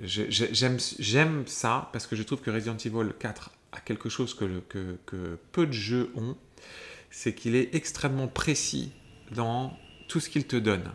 J'aime 0.00 0.78
j'aime 1.00 1.42
ça 1.46 1.88
parce 1.92 2.06
que 2.06 2.14
je 2.14 2.22
trouve 2.22 2.40
que 2.40 2.50
Resident 2.50 2.76
Evil 2.76 3.10
4 3.18 3.50
a 3.72 3.80
quelque 3.80 4.08
chose 4.08 4.32
que, 4.34 4.44
le- 4.44 4.60
que, 4.60 4.96
que 5.06 5.38
peu 5.50 5.66
de 5.66 5.72
jeux 5.72 6.12
ont, 6.16 6.36
c'est 7.10 7.34
qu'il 7.34 7.56
est 7.56 7.74
extrêmement 7.74 8.28
précis 8.28 8.92
dans 9.32 9.76
tout 10.08 10.20
ce 10.20 10.28
qu'il 10.28 10.46
te 10.46 10.56
donne. 10.56 10.90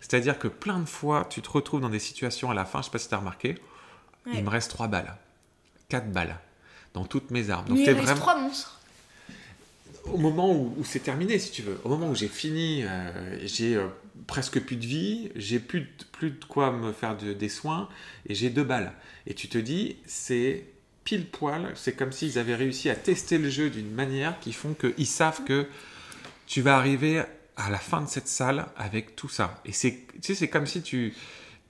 C'est-à-dire 0.00 0.38
que 0.38 0.48
plein 0.48 0.78
de 0.78 0.86
fois, 0.88 1.26
tu 1.28 1.42
te 1.42 1.50
retrouves 1.50 1.80
dans 1.80 1.88
des 1.90 1.98
situations 1.98 2.50
à 2.50 2.54
la 2.54 2.64
fin, 2.64 2.80
je 2.80 2.86
sais 2.86 2.90
pas 2.90 2.98
si 2.98 3.08
tu 3.08 3.14
as 3.14 3.18
remarqué, 3.18 3.56
Ouais. 4.26 4.32
il 4.36 4.44
me 4.44 4.50
reste 4.50 4.70
3 4.70 4.86
balles, 4.88 5.16
4 5.88 6.10
balles 6.12 6.38
dans 6.94 7.04
toutes 7.04 7.30
mes 7.30 7.50
armes. 7.50 7.66
Donc 7.68 7.78
Mais 7.78 7.84
il 7.84 7.90
reste 7.90 8.02
vraiment 8.04 8.20
trois 8.20 8.38
monstres. 8.38 8.78
au 10.04 10.16
moment 10.18 10.52
où, 10.52 10.74
où 10.78 10.84
c'est 10.84 11.00
terminé, 11.00 11.38
si 11.38 11.50
tu 11.50 11.62
veux, 11.62 11.78
au 11.84 11.88
moment 11.88 12.08
où 12.10 12.14
j'ai 12.14 12.28
fini, 12.28 12.82
euh, 12.84 13.38
j'ai 13.46 13.76
euh, 13.76 13.86
presque 14.26 14.60
plus 14.60 14.76
de 14.76 14.86
vie, 14.86 15.30
j'ai 15.36 15.58
plus 15.58 15.80
de, 15.82 15.88
plus 16.12 16.30
de 16.32 16.44
quoi 16.44 16.70
me 16.72 16.92
faire 16.92 17.16
de- 17.16 17.32
des 17.32 17.48
soins, 17.48 17.88
et 18.28 18.34
j'ai 18.34 18.50
deux 18.50 18.64
balles. 18.64 18.92
Et 19.26 19.34
tu 19.34 19.48
te 19.48 19.58
dis, 19.58 19.96
c'est 20.06 20.64
pile 21.04 21.26
poil, 21.26 21.72
c'est 21.76 21.94
comme 21.94 22.12
s'ils 22.12 22.38
avaient 22.38 22.54
réussi 22.54 22.90
à 22.90 22.94
tester 22.96 23.38
le 23.38 23.48
jeu 23.50 23.70
d'une 23.70 23.90
manière 23.90 24.38
qui 24.40 24.52
font 24.52 24.74
qu'ils 24.74 25.06
savent 25.06 25.44
que 25.44 25.66
tu 26.46 26.60
vas 26.62 26.76
arriver 26.76 27.22
à 27.66 27.70
la 27.70 27.78
fin 27.78 28.00
de 28.00 28.08
cette 28.08 28.28
salle 28.28 28.66
avec 28.76 29.16
tout 29.16 29.28
ça. 29.28 29.60
Et 29.64 29.72
c'est, 29.72 30.06
tu 30.14 30.20
sais, 30.22 30.34
c'est 30.34 30.48
comme 30.48 30.66
si 30.66 30.82
tu 30.82 31.14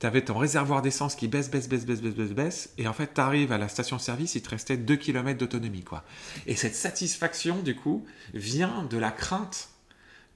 avais 0.02 0.22
ton 0.22 0.38
réservoir 0.38 0.82
d'essence 0.82 1.14
qui 1.14 1.28
baisse, 1.28 1.50
baisse, 1.50 1.68
baisse, 1.68 1.84
baisse, 1.84 2.00
baisse, 2.00 2.14
baisse, 2.14 2.30
baisse, 2.30 2.72
et 2.78 2.88
en 2.88 2.92
fait, 2.92 3.14
tu 3.14 3.20
arrives 3.20 3.52
à 3.52 3.58
la 3.58 3.68
station-service, 3.68 4.34
il 4.34 4.42
te 4.42 4.50
restait 4.50 4.76
2 4.76 4.96
km 4.96 5.38
d'autonomie, 5.38 5.82
quoi. 5.82 6.04
Et 6.46 6.56
cette 6.56 6.74
satisfaction, 6.74 7.60
du 7.60 7.76
coup, 7.76 8.06
vient 8.32 8.84
de 8.84 8.96
la 8.96 9.10
crainte 9.10 9.68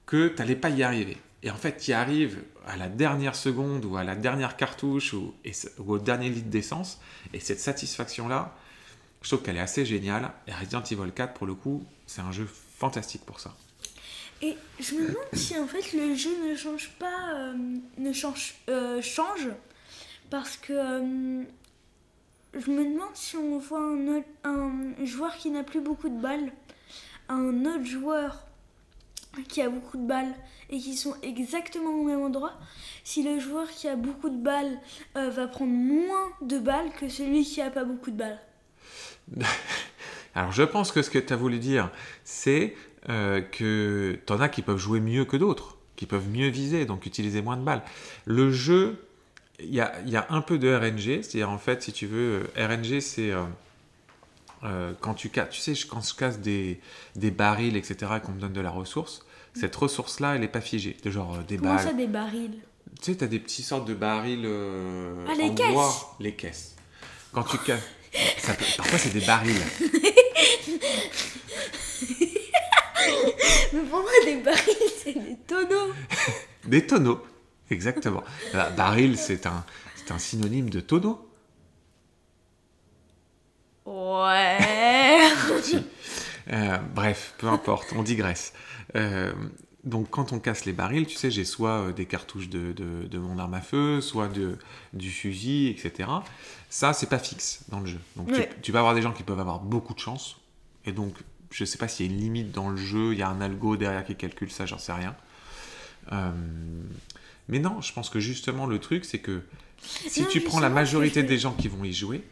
que 0.05 0.27
tu 0.27 0.35
n'allais 0.37 0.55
pas 0.55 0.69
y 0.69 0.83
arriver. 0.83 1.17
Et 1.41 1.49
en 1.49 1.55
fait, 1.55 1.77
tu 1.77 1.93
arrives 1.93 2.43
à 2.67 2.75
la 2.75 2.89
dernière 2.89 3.35
seconde 3.35 3.85
ou 3.85 3.97
à 3.97 4.03
la 4.03 4.15
dernière 4.15 4.57
cartouche 4.57 5.13
ou, 5.13 5.33
ou 5.79 5.93
au 5.93 5.99
dernier 5.99 6.29
litre 6.29 6.49
d'essence. 6.49 6.99
Et 7.33 7.39
cette 7.39 7.59
satisfaction-là, 7.59 8.55
je 9.21 9.29
trouve 9.29 9.43
qu'elle 9.43 9.57
est 9.57 9.61
assez 9.61 9.85
géniale. 9.85 10.31
Et 10.47 10.53
Resident 10.53 10.83
Evil 10.83 11.11
4, 11.13 11.33
pour 11.33 11.45
le 11.47 11.53
coup, 11.53 11.85
c'est 12.07 12.21
un 12.21 12.31
jeu 12.31 12.47
fantastique 12.77 13.25
pour 13.25 13.39
ça. 13.39 13.55
Et 14.41 14.55
je 14.79 14.95
me 14.95 15.01
demande 15.07 15.25
si 15.33 15.57
en 15.57 15.65
fait 15.67 15.93
le 15.93 16.13
jeu 16.15 16.29
ne 16.49 16.55
change 16.55 16.89
pas, 16.99 17.33
euh, 17.35 17.53
ne 17.97 18.13
change, 18.13 18.55
euh, 18.69 19.01
change 19.01 19.47
parce 20.29 20.57
que 20.57 20.73
euh, 20.73 21.43
je 22.53 22.71
me 22.71 22.83
demande 22.83 23.15
si 23.15 23.37
on 23.37 23.57
voit 23.59 23.79
un, 23.79 24.07
autre- 24.17 24.27
un 24.43 25.05
joueur 25.05 25.35
qui 25.37 25.49
n'a 25.51 25.63
plus 25.63 25.79
beaucoup 25.81 26.09
de 26.09 26.19
balles, 26.19 26.51
un 27.29 27.65
autre 27.65 27.85
joueur 27.85 28.45
qui 29.47 29.61
a 29.61 29.69
beaucoup 29.69 29.97
de 29.97 30.05
balles 30.05 30.33
et 30.69 30.79
qui 30.79 30.95
sont 30.95 31.15
exactement 31.21 31.91
au 31.91 32.03
même 32.03 32.21
endroit, 32.21 32.53
si 33.03 33.23
le 33.23 33.39
joueur 33.39 33.69
qui 33.69 33.87
a 33.87 33.95
beaucoup 33.95 34.29
de 34.29 34.37
balles 34.37 34.79
va 35.13 35.47
prendre 35.47 35.71
moins 35.71 36.29
de 36.41 36.57
balles 36.57 36.91
que 36.99 37.09
celui 37.09 37.43
qui 37.43 37.61
a 37.61 37.69
pas 37.69 37.83
beaucoup 37.83 38.11
de 38.11 38.17
balles. 38.17 38.39
Alors, 40.35 40.51
je 40.51 40.63
pense 40.63 40.91
que 40.91 41.01
ce 41.01 41.09
que 41.09 41.19
tu 41.19 41.33
as 41.33 41.35
voulu 41.35 41.59
dire, 41.59 41.91
c'est 42.23 42.75
euh, 43.09 43.41
que 43.41 44.19
t'en 44.25 44.39
as 44.39 44.49
qui 44.49 44.61
peuvent 44.61 44.77
jouer 44.77 44.99
mieux 44.99 45.25
que 45.25 45.37
d'autres, 45.37 45.77
qui 45.95 46.05
peuvent 46.05 46.27
mieux 46.29 46.49
viser, 46.49 46.85
donc 46.85 47.05
utiliser 47.05 47.41
moins 47.41 47.57
de 47.57 47.63
balles. 47.63 47.83
Le 48.25 48.51
jeu, 48.51 48.97
il 49.59 49.73
y 49.73 49.79
a, 49.81 49.93
il 50.05 50.09
y 50.11 50.17
a 50.17 50.25
un 50.29 50.41
peu 50.41 50.57
de 50.57 50.73
RNG, 50.73 51.21
c'est-à-dire 51.23 51.49
en 51.49 51.57
fait, 51.57 51.83
si 51.83 51.93
tu 51.93 52.05
veux, 52.07 52.43
euh, 52.57 52.67
RNG, 52.67 52.99
c'est 52.99 53.31
euh, 53.31 53.43
euh, 54.63 54.93
quand 54.99 55.13
tu 55.13 55.29
casses, 55.29 55.49
tu 55.51 55.61
sais, 55.61 55.73
quand 55.87 56.01
je 56.07 56.15
casse 56.15 56.39
des, 56.39 56.79
des 57.15 57.31
barils, 57.31 57.77
etc., 57.77 58.13
et 58.17 58.21
qu'on 58.21 58.33
me 58.33 58.39
donne 58.41 58.53
de 58.53 58.61
la 58.61 58.71
ressource, 58.71 59.25
cette 59.53 59.75
ressource-là, 59.75 60.35
elle 60.35 60.41
n'est 60.41 60.47
pas 60.49 60.61
figée. 60.61 60.97
De 61.03 61.09
genre 61.11 61.37
des 61.47 61.57
Comment 61.57 61.75
balles. 61.75 61.85
ça 61.87 61.93
des 61.93 62.07
barils? 62.07 62.57
Tu 63.01 63.11
sais, 63.11 63.17
tu 63.17 63.23
as 63.23 63.27
des 63.27 63.39
petites 63.39 63.65
sortes 63.65 63.87
de 63.87 63.93
barils 63.93 64.45
Ah, 64.45 65.33
les 65.37 65.49
en 65.49 65.53
caisses. 65.55 65.71
bois. 65.71 66.15
Les 66.19 66.33
caisses. 66.33 66.75
Quand 67.31 67.43
tu 67.43 67.57
casses. 67.59 67.81
ça 68.37 68.53
peut- 68.53 68.65
Parfois, 68.77 68.99
c'est 68.99 69.13
des 69.13 69.25
barils. 69.25 69.55
Mais 73.73 73.81
pour 73.81 73.99
moi 74.01 74.11
des 74.25 74.37
barils 74.37 74.91
c'est 75.03 75.13
des 75.13 75.35
tonneaux. 75.47 75.93
Des 76.65 76.85
tonneaux. 76.87 77.21
Exactement. 77.69 78.23
Euh, 78.55 78.69
baril, 78.71 79.17
c'est 79.17 79.45
un, 79.45 79.63
c'est 79.95 80.11
un 80.11 80.17
synonyme 80.19 80.69
de 80.69 80.79
tonneau. 80.79 81.19
Ouais. 83.85 84.57
Euh, 86.53 86.77
bref, 86.93 87.33
peu 87.39 87.47
importe, 87.47 87.91
on 87.95 88.03
digresse. 88.03 88.53
Euh, 88.95 89.33
donc, 89.83 90.11
quand 90.11 90.31
on 90.31 90.37
casse 90.37 90.65
les 90.65 90.73
barils, 90.73 91.07
tu 91.07 91.15
sais, 91.15 91.31
j'ai 91.31 91.43
soit 91.43 91.87
euh, 91.87 91.91
des 91.91 92.05
cartouches 92.05 92.49
de, 92.49 92.71
de- 92.71 93.07
de 93.07 93.17
mon 93.17 93.39
arme 93.39 93.55
à 93.55 93.61
feu, 93.61 93.99
soit 93.99 94.27
de, 94.27 94.59
du 94.93 95.09
fusil, 95.09 95.69
etc. 95.69 96.07
Ça, 96.69 96.93
c'est 96.93 97.09
pas 97.09 97.17
fixe 97.17 97.63
dans 97.69 97.79
le 97.79 97.87
jeu. 97.87 97.99
Donc, 98.15 98.31
tu- 98.31 98.61
tu, 98.61 98.71
vas 98.71 98.77
avoir 98.77 98.93
des 98.93 99.01
gens 99.01 99.11
qui 99.11 99.23
peuvent 99.23 99.39
avoir 99.39 99.57
beaucoup 99.59 99.95
de 99.95 99.99
chance. 99.99 100.37
Et 100.85 100.91
donc, 100.91 101.15
je 101.55 101.63
sais 101.63 101.77
pas 101.77 101.87
s'il 101.87 102.05
y 102.05 102.09
a 102.09 102.11
une 102.11 102.19
limite 102.19 102.51
dans 102.51 102.69
le 102.69 102.75
jeu, 102.75 103.13
il 103.13 103.19
y 103.19 103.21
a 103.21 103.29
un 103.29 103.39
algo 103.39 103.77
derrière 103.77 104.03
qui 104.05 104.15
calcule 104.15 104.51
ça, 104.51 104.65
j'en 104.65 104.77
sais 104.77 104.91
rien. 104.91 105.15
Euh, 106.11 106.31
mais 107.47 107.59
non, 107.59 107.79
je 107.81 107.93
pense 107.93 108.09
que 108.09 108.19
justement, 108.19 108.65
le 108.65 108.79
truc, 108.79 109.05
c'est 109.05 109.19
que 109.19 109.41
si 109.81 110.21
Non, 110.23 110.27
tu 110.29 110.41
prends 110.41 110.59
la 110.59 110.69
majorité 110.69 111.23
des 111.23 111.37
gens 111.37 111.53
qui 111.53 111.69
vont 111.69 111.83
y 111.85 111.93
jouer, 111.93 112.23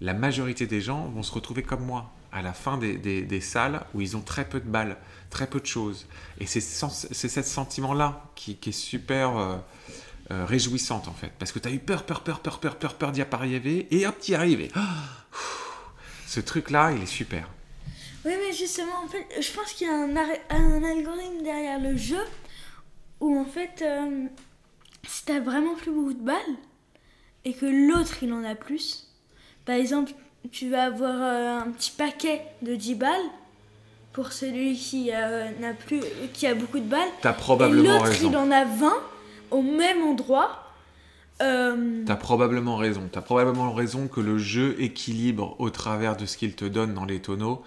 la 0.00 0.12
majorité 0.12 0.66
des 0.66 0.82
gens 0.82 1.06
vont 1.08 1.22
se 1.22 1.32
retrouver 1.32 1.62
comme 1.62 1.84
moi, 1.86 2.12
à 2.32 2.42
la 2.42 2.52
fin 2.52 2.76
des, 2.76 2.98
des- 2.98 3.22
des 3.22 3.40
salles 3.40 3.80
où 3.94 4.02
ils 4.02 4.14
ont 4.16 4.20
très 4.20 4.44
peu 4.46 4.60
de 4.60 4.68
balles, 4.68 4.98
très 5.30 5.46
peu 5.46 5.58
de 5.60 5.66
choses. 5.66 6.06
Et 6.38 6.46
c'est 6.46 6.60
ce 6.60 7.42
sentiment-là 7.42 8.24
qui, 8.34 8.56
qui 8.56 8.68
est 8.70 8.72
super 8.72 9.38
euh, 9.38 9.56
euh, 10.32 10.44
réjouissante 10.44 11.08
en 11.08 11.14
fait. 11.14 11.32
Parce 11.38 11.50
que 11.52 11.58
tu 11.58 11.68
as 11.68 11.72
eu 11.72 11.78
peur, 11.78 12.04
peur, 12.04 12.20
peur, 12.22 12.40
peur, 12.40 12.58
peur, 12.60 12.76
peur, 12.76 12.94
peur 12.94 13.12
d'y 13.12 13.22
arriver, 13.22 13.86
et 13.90 14.06
hop, 14.06 14.16
tu 14.20 14.32
y 14.32 14.34
arrives. 14.34 14.60
et, 14.60 14.70
ah, 14.74 14.82
ce 16.26 16.40
truc-là, 16.40 16.92
il 16.92 17.02
est 17.02 17.06
super. 17.06 17.48
Oui, 18.26 18.32
mais 18.44 18.52
justement, 18.52 19.04
en 19.04 19.06
fait, 19.06 19.24
je 19.40 19.52
pense 19.52 19.72
qu'il 19.72 19.86
y 19.86 19.90
a 19.90 19.94
un, 19.94 20.82
algorithme 20.82 21.44
derrière 21.44 21.78
le 21.78 21.96
jeu 21.96 22.24
où, 23.20 23.38
en 23.38 23.44
fait, 23.44 23.82
euh, 23.82 24.26
si 25.06 25.24
t'as 25.24 25.38
vraiment 25.38 25.76
plus 25.76 25.92
beaucoup 25.92 26.12
de 26.12 26.24
balles 26.24 26.56
et 27.44 27.52
que 27.52 27.66
l'autre 27.66 28.16
il 28.22 28.32
en 28.32 28.42
a 28.42 28.56
plus, 28.56 29.06
par 29.64 29.76
exemple, 29.76 30.10
tu 30.50 30.68
vas 30.68 30.86
avoir 30.86 31.14
euh, 31.14 31.60
un 31.60 31.70
petit 31.70 31.92
paquet 31.92 32.42
de 32.62 32.74
10 32.74 32.96
balles 32.96 33.30
pour 34.12 34.32
celui 34.32 34.74
qui 34.76 35.12
euh, 35.12 35.48
n'a 35.60 35.72
plus, 35.72 36.00
qui 36.32 36.48
a 36.48 36.56
beaucoup 36.56 36.80
de 36.80 36.88
balles, 36.88 37.08
Tu 37.22 37.28
as 37.28 37.30
et 37.30 37.34
probablement 37.34 38.04
l'autre 38.04 38.22
il 38.24 38.36
en 38.36 38.50
a 38.50 38.64
20 38.64 38.92
au 39.52 39.62
même 39.62 40.02
endroit. 40.02 40.65
Euh, 41.42 42.04
T'as 42.06 42.16
probablement 42.16 42.76
raison. 42.76 43.08
T'as 43.10 43.20
probablement 43.20 43.72
raison 43.72 44.08
que 44.08 44.20
le 44.20 44.38
jeu 44.38 44.76
équilibre 44.80 45.56
au 45.58 45.70
travers 45.70 46.16
de 46.16 46.26
ce 46.26 46.36
qu'il 46.36 46.54
te 46.54 46.64
donne 46.64 46.94
dans 46.94 47.04
les 47.04 47.20
tonneaux. 47.20 47.62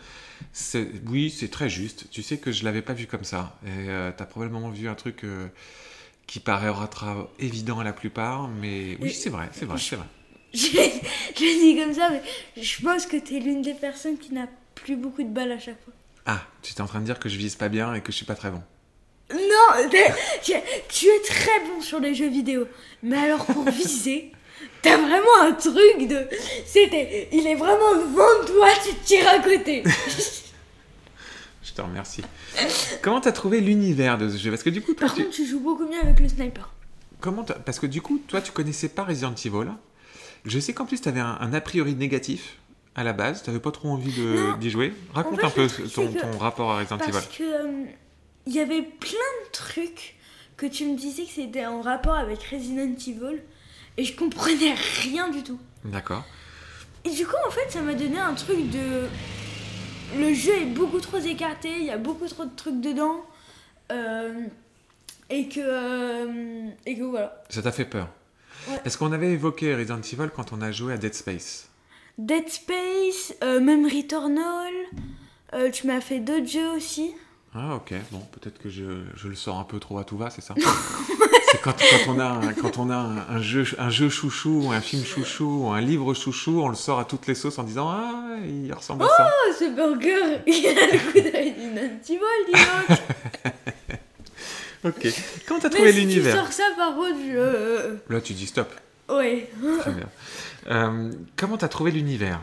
Oui, 1.08 1.30
c'est 1.30 1.50
très 1.50 1.70
juste. 1.70 2.10
Tu 2.10 2.24
sais 2.24 2.38
que 2.38 2.52
je 2.52 2.64
l'avais 2.64 2.82
pas 2.82 2.94
vu 2.94 3.06
comme 3.06 3.24
ça. 3.24 3.58
Et 3.66 3.90
euh, 3.90 4.12
t'as 4.16 4.26
probablement 4.26 4.70
vu 4.70 4.88
un 4.88 4.96
truc 4.96 5.24
euh, 5.24 5.48
qui 6.26 6.40
paraîtra 6.40 7.30
évident 7.40 7.80
à 7.80 7.84
la 7.84 7.94
plupart, 7.94 8.48
mais 8.48 8.98
oui, 9.02 9.14
c'est 9.14 9.30
vrai, 9.30 9.50
c'est 9.52 9.66
vrai, 9.66 9.78
c'est 9.80 9.96
vrai. 9.96 10.06
je, 10.54 10.70
dis 11.38 11.76
comme 11.76 11.94
ça, 11.94 12.10
mais 12.12 12.22
je 12.62 12.82
pense 12.82 13.06
que 13.06 13.18
t'es 13.18 13.40
l'une 13.40 13.62
des 13.62 13.74
personnes 13.74 14.18
qui 14.18 14.34
n'a 14.34 14.48
plus 14.76 14.96
beaucoup 14.96 15.24
de 15.24 15.30
balles 15.30 15.52
à 15.52 15.60
chaque 15.60 15.84
fois. 15.84 15.94
Ah, 16.26 16.42
tu 16.62 16.74
es 16.74 16.82
en 16.82 16.86
train 16.86 17.00
de 17.00 17.06
dire 17.06 17.20
que 17.20 17.30
je 17.30 17.38
vise 17.38 17.56
pas 17.56 17.70
bien 17.70 17.94
et 17.94 18.02
que 18.02 18.12
je 18.12 18.18
suis 18.18 18.26
pas 18.26 18.36
très 18.36 18.52
bon. 18.52 18.62
Non, 19.32 19.90
tu, 20.42 20.52
es 20.54 21.22
très 21.28 21.60
bon 21.68 21.82
sur 21.82 22.00
les 22.00 22.16
jeux 22.16 22.30
vidéo. 22.30 22.66
Mais 23.04 23.18
alors 23.18 23.46
pour 23.46 23.64
viser, 23.70 24.32
t'as 24.82 24.98
vraiment 24.98 25.42
un 25.42 25.52
truc 25.54 26.08
de... 26.08 26.28
C'était... 26.66 27.30
Il 27.32 27.46
est 27.46 27.56
vraiment 27.56 27.96
devant 27.96 28.46
toi, 28.48 28.68
tu 28.84 28.94
te 28.96 29.06
tires 29.06 29.30
à 29.30 29.40
côté. 29.40 29.84
Je 31.64 31.74
te 31.74 31.82
remercie. 31.82 32.24
Comment 33.02 33.22
t'as 33.22 33.32
trouvé 33.32 33.62
l'univers 33.62 34.18
de 34.18 34.30
ce 34.30 34.38
jeu? 34.38 34.50
Parce 34.50 34.64
que 34.64 34.72
du 34.72 34.82
coup, 34.82 34.94
toi, 34.94 35.08
Par 35.08 35.16
tu... 35.16 35.24
contre, 35.24 35.36
tu 35.36 35.46
joues 35.46 35.60
beaucoup 35.60 35.86
mieux 35.86 36.00
avec 36.02 36.20
le 36.20 36.28
sniper. 36.28 36.74
Comment 37.20 37.44
Parce 37.44 37.80
que 37.80 37.86
du 37.86 38.02
coup, 38.02 38.20
toi, 38.28 38.42
tu 38.42 38.52
connaissais 38.52 38.90
pas 38.90 39.04
Resident 39.04 39.36
Evil. 39.36 39.68
Je 40.46 40.60
sais 40.60 40.74
qu'en 40.74 40.86
plus, 40.86 41.02
tu 41.02 41.10
avais 41.10 41.20
un, 41.20 41.38
un 41.40 41.54
a 41.54 41.62
priori 41.62 41.94
négatif 41.94 42.58
à 42.96 43.04
la 43.04 43.14
base. 43.14 43.44
Tu 43.44 43.52
pas 43.60 43.72
trop 43.72 43.90
envie 43.90 44.14
d'y 44.60 44.70
jouer. 44.70 44.94
Raconte 45.14 45.40
fait, 45.40 45.46
un 45.46 45.50
peu 45.50 45.68
ton, 45.68 46.12
ton 46.12 46.38
rapport 46.40 46.72
à 46.72 46.80
Resident 46.80 46.98
Evil. 46.98 47.12
Parce 47.12 47.28
que... 47.28 47.44
euh, 47.44 47.86
Il 48.48 48.54
y 48.54 48.60
avait 48.60 48.82
plein 48.82 49.10
de 49.46 49.52
trucs 49.52 50.16
que 50.58 50.66
tu 50.66 50.86
me 50.86 50.98
disais 50.98 51.24
que 51.24 51.32
c'était 51.32 51.66
en 51.66 51.82
rapport 51.82 52.16
avec 52.16 52.42
Resident 52.44 52.94
Evil. 53.08 53.42
Et 53.98 54.04
je 54.04 54.16
comprenais 54.16 54.74
rien 55.04 55.30
du 55.30 55.44
tout. 55.44 55.60
D'accord. 55.86 56.24
Et 57.06 57.10
du 57.10 57.26
coup, 57.26 57.36
en 57.48 57.52
fait, 57.52 57.70
ça 57.70 57.82
m'a 57.82 57.94
donné 57.94 58.18
un 58.20 58.34
truc 58.34 58.70
de. 58.70 59.08
Le 60.18 60.34
jeu 60.34 60.54
est 60.54 60.66
beaucoup 60.66 61.00
trop 61.00 61.18
écarté, 61.20 61.70
il 61.78 61.84
y 61.86 61.92
a 61.92 61.98
beaucoup 61.98 62.28
trop 62.28 62.46
de 62.46 62.56
trucs 62.56 62.80
dedans. 62.82 63.24
euh, 63.92 64.46
et 65.30 65.48
que. 65.48 65.60
euh, 65.62 66.70
et 66.86 66.98
que 66.98 67.04
voilà. 67.04 67.44
Ça 67.50 67.62
t'a 67.62 67.72
fait 67.72 67.86
peur. 67.86 68.08
Ouais. 68.70 68.80
Parce 68.84 68.98
qu'on 68.98 69.12
avait 69.12 69.32
évoqué 69.32 69.76
Resident 69.76 70.02
Evil 70.02 70.30
quand 70.36 70.52
on 70.54 70.62
a 70.62 70.72
joué 70.72 70.94
à 70.94 70.98
Dead 70.98 71.14
Space? 71.14 71.70
Dead 72.18 72.48
Space, 72.50 73.34
euh, 73.44 73.60
même 73.62 73.86
Returnal. 73.86 74.74
euh, 75.54 75.70
tu 75.72 75.88
m'as 75.88 76.02
fait 76.02 76.20
d'autres 76.20 76.48
jeux 76.48 76.70
aussi. 76.72 77.14
Ah 77.56 77.76
ok, 77.76 77.94
bon, 78.12 78.20
peut-être 78.32 78.60
que 78.60 78.70
je, 78.70 78.84
je 79.16 79.28
le 79.28 79.36
sors 79.36 79.58
un 79.58 79.64
peu 79.64 79.80
trop 79.80 79.98
à 79.98 80.04
tout 80.04 80.18
va, 80.18 80.30
c'est 80.30 80.42
ça? 80.42 80.54
C'est 81.52 81.62
quand, 81.62 81.74
quand 81.74 82.14
on 82.14 82.20
a, 82.20 82.26
un, 82.26 82.54
quand 82.54 82.78
on 82.78 82.92
a 82.92 82.96
un, 82.96 83.18
un 83.28 83.42
jeu, 83.42 83.66
un 83.80 83.90
jeu 83.90 84.08
chouchou, 84.08 84.66
ou 84.68 84.72
un 84.72 84.82
film 84.82 85.04
chouchou, 85.04 85.64
ou 85.64 85.70
un 85.72 85.82
livre 85.82 86.14
chouchou, 86.14 86.62
on 86.62 86.70
le 86.70 86.76
sort 86.76 87.00
à 87.00 87.06
toutes 87.06 87.26
les 87.26 87.34
sauces 87.34 87.58
en 87.58 87.64
disant 87.64 87.90
Ah, 87.90 88.36
il 88.46 88.72
ressemble 88.72 89.04
à 89.06 89.08
ça. 89.08 89.32
Oh, 89.32 89.54
ce 89.58 89.64
burger 89.76 90.42
Il 90.48 90.68
a 90.68 90.86
le 90.94 91.12
coup 91.12 91.20
de 91.20 91.36
Resident 91.36 91.98
Evil, 92.08 92.46
dis 92.46 92.52
donc 92.54 93.00
Ok. 94.96 95.08
Comment 95.48 95.60
t'as 95.60 95.70
trouvé 95.72 95.92
si 95.92 95.96
tu 95.98 96.02
l'univers? 96.06 96.36
sors 96.36 96.54
ça 96.54 96.64
par 96.78 96.96
contre, 96.96 97.18
je. 97.28 98.14
Là, 98.14 98.22
tu 98.22 98.34
dis 98.34 98.46
stop. 98.46 98.72
Ouais. 99.10 99.50
Très 99.80 99.92
bien. 99.92 100.10
Euh, 100.70 101.12
comment 101.36 101.58
t'as 101.58 101.68
trouvé 101.68 101.90
l'univers? 101.90 102.42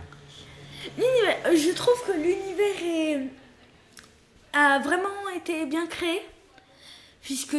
L'univers, 0.99 1.37
je 1.55 1.73
trouve 1.77 1.95
que 2.09 2.13
l'univers 2.13 2.83
est... 2.85 3.21
a 4.57 4.79
vraiment 4.79 5.29
été 5.37 5.67
bien 5.67 5.87
créé. 5.87 6.21
Puisque 7.23 7.57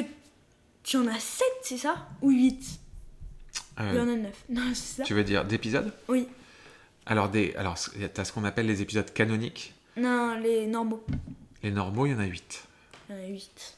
tu 0.83 0.97
en 0.97 1.07
as 1.07 1.19
7, 1.19 1.45
c'est 1.63 1.77
ça? 1.77 2.07
Ou 2.21 2.31
8 2.31 2.79
Il 3.79 3.83
y 3.85 3.97
Euh, 3.97 4.03
en 4.03 4.09
a 4.09 4.15
9. 4.15 4.31
Non, 4.49 4.61
c'est 4.73 4.97
ça 4.97 5.03
Tu 5.03 5.13
veux 5.13 5.23
dire 5.23 5.45
d'épisodes? 5.45 5.93
Oui. 6.07 6.27
Alors, 7.05 7.29
des, 7.29 7.53
alors 7.55 7.75
t'as 8.13 8.25
ce 8.25 8.31
qu'on 8.33 8.43
appelle 8.43 8.65
les 8.67 8.81
épisodes 8.81 9.11
canoniques? 9.13 9.73
Non, 9.95 10.37
les 10.41 10.67
normaux. 10.67 11.03
Les 11.63 11.71
normaux, 11.71 12.05
il 12.05 12.11
y 12.11 12.15
en 12.15 12.19
a 12.19 12.25
8. 12.25 12.63
Il 13.09 13.15
y 13.15 13.19
en 13.19 13.23
a 13.23 13.27
8. 13.27 13.77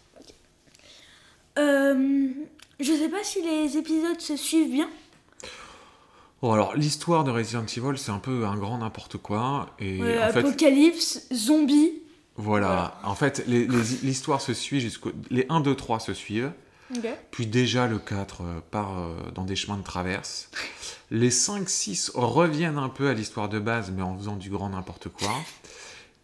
Euh, 1.58 2.30
je 2.80 2.94
sais 2.94 3.10
pas 3.10 3.24
si 3.24 3.42
les 3.42 3.78
épisodes 3.78 4.20
se 4.20 4.36
suivent 4.38 4.72
bien. 4.72 4.90
Bon, 6.42 6.54
alors, 6.54 6.74
l'histoire 6.76 7.24
de 7.26 7.32
Resident 7.32 7.66
Evil, 7.66 7.98
c'est 7.98 8.12
un 8.12 8.20
peu 8.20 8.46
un 8.46 8.56
grand 8.56 8.78
n'importe 8.78 9.18
quoi. 9.18 9.76
Et 9.80 10.02
Euh, 10.02 10.28
en 10.30 10.32
fait, 10.32 10.40
Apocalypse, 10.40 11.28
zombie. 11.34 12.02
Voilà. 12.42 12.98
En 13.04 13.16
fait, 13.16 13.44
l'histoire 13.48 14.40
se 14.42 14.54
suit 14.54 14.80
jusqu'au. 14.80 15.12
Les 15.30 15.46
1, 15.50 15.60
2, 15.60 15.76
3 15.76 16.00
se 16.00 16.14
suivent. 16.14 16.52
Ok. 16.96 17.06
Puis 17.32 17.46
déjà 17.46 17.86
le 17.86 18.00
4 18.00 18.42
euh, 18.42 18.60
part 18.72 18.98
euh, 18.98 19.14
dans 19.36 19.44
des 19.44 19.56
chemins 19.56 19.78
de 19.78 19.84
traverse. 19.84 20.50
Les 21.12 21.30
5, 21.32 21.70
6 21.70 22.12
reviennent 22.16 22.78
un 22.80 22.90
peu 22.90 23.10
à 23.10 23.14
l'histoire 23.14 23.50
de 23.50 23.60
base, 23.60 23.92
mais 23.96 24.02
en 24.02 24.18
faisant 24.18 24.36
du 24.38 24.50
grand 24.50 24.70
n'importe 24.70 25.10
quoi. 25.10 25.30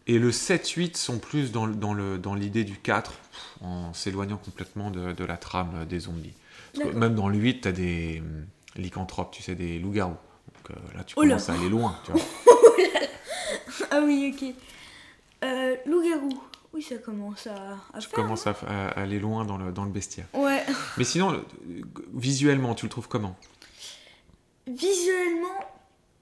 Et 0.08 0.18
le 0.18 0.32
7, 0.32 0.66
8 0.68 0.96
sont 0.96 1.18
plus 1.18 1.52
dans, 1.52 1.66
dans 1.68 1.92
le- 1.94 2.18
dans 2.18 2.34
l'idée 2.34 2.64
du 2.64 2.76
4, 2.78 3.12
en 3.60 3.92
s'éloignant 3.92 4.38
complètement 4.38 4.90
de, 4.90 5.12
de 5.12 5.24
la 5.24 5.36
trame 5.36 5.70
euh, 5.76 5.84
des 5.84 6.00
zombies. 6.00 6.34
Parce 6.74 6.88
que 6.90 6.96
même 6.96 7.14
dans 7.14 7.28
le 7.28 7.36
8, 7.38 7.60
tu 7.60 7.68
as 7.68 7.72
des 7.72 8.20
hum, 8.24 8.46
lycanthropes, 8.76 9.32
tu 9.32 9.42
sais, 9.42 9.54
des 9.54 9.78
loups-garous. 9.78 10.10
Donc 10.14 10.70
euh, 10.76 10.96
là, 10.96 11.04
tu 11.04 11.14
Oh 11.16 11.22
là. 11.22 11.28
commences 11.34 11.48
à 11.50 11.52
aller 11.54 11.68
loin, 11.68 11.96
tu 12.06 12.12
vois. 12.12 12.20
Ah 13.90 14.00
oui, 14.04 14.34
ok. 14.34 14.54
Euh, 15.44 15.76
loup-garou. 15.86 16.30
Oui, 16.72 16.82
ça 16.82 16.98
commence 16.98 17.46
à, 17.46 17.78
à 17.94 17.98
tu 18.00 18.08
faire. 18.08 18.16
commences 18.16 18.46
à, 18.46 18.50
à 18.68 18.88
aller 19.00 19.18
loin 19.18 19.44
dans 19.44 19.56
le, 19.56 19.72
dans 19.72 19.84
le 19.84 19.90
bestiaire. 19.90 20.26
hein. 20.34 20.40
Ouais. 20.40 20.62
Mais 20.98 21.04
sinon, 21.04 21.30
le- 21.30 21.44
visuellement, 22.14 22.74
tu 22.74 22.84
le 22.86 22.90
trouves 22.90 23.08
comment? 23.08 23.36
Visuellement, 24.66 25.58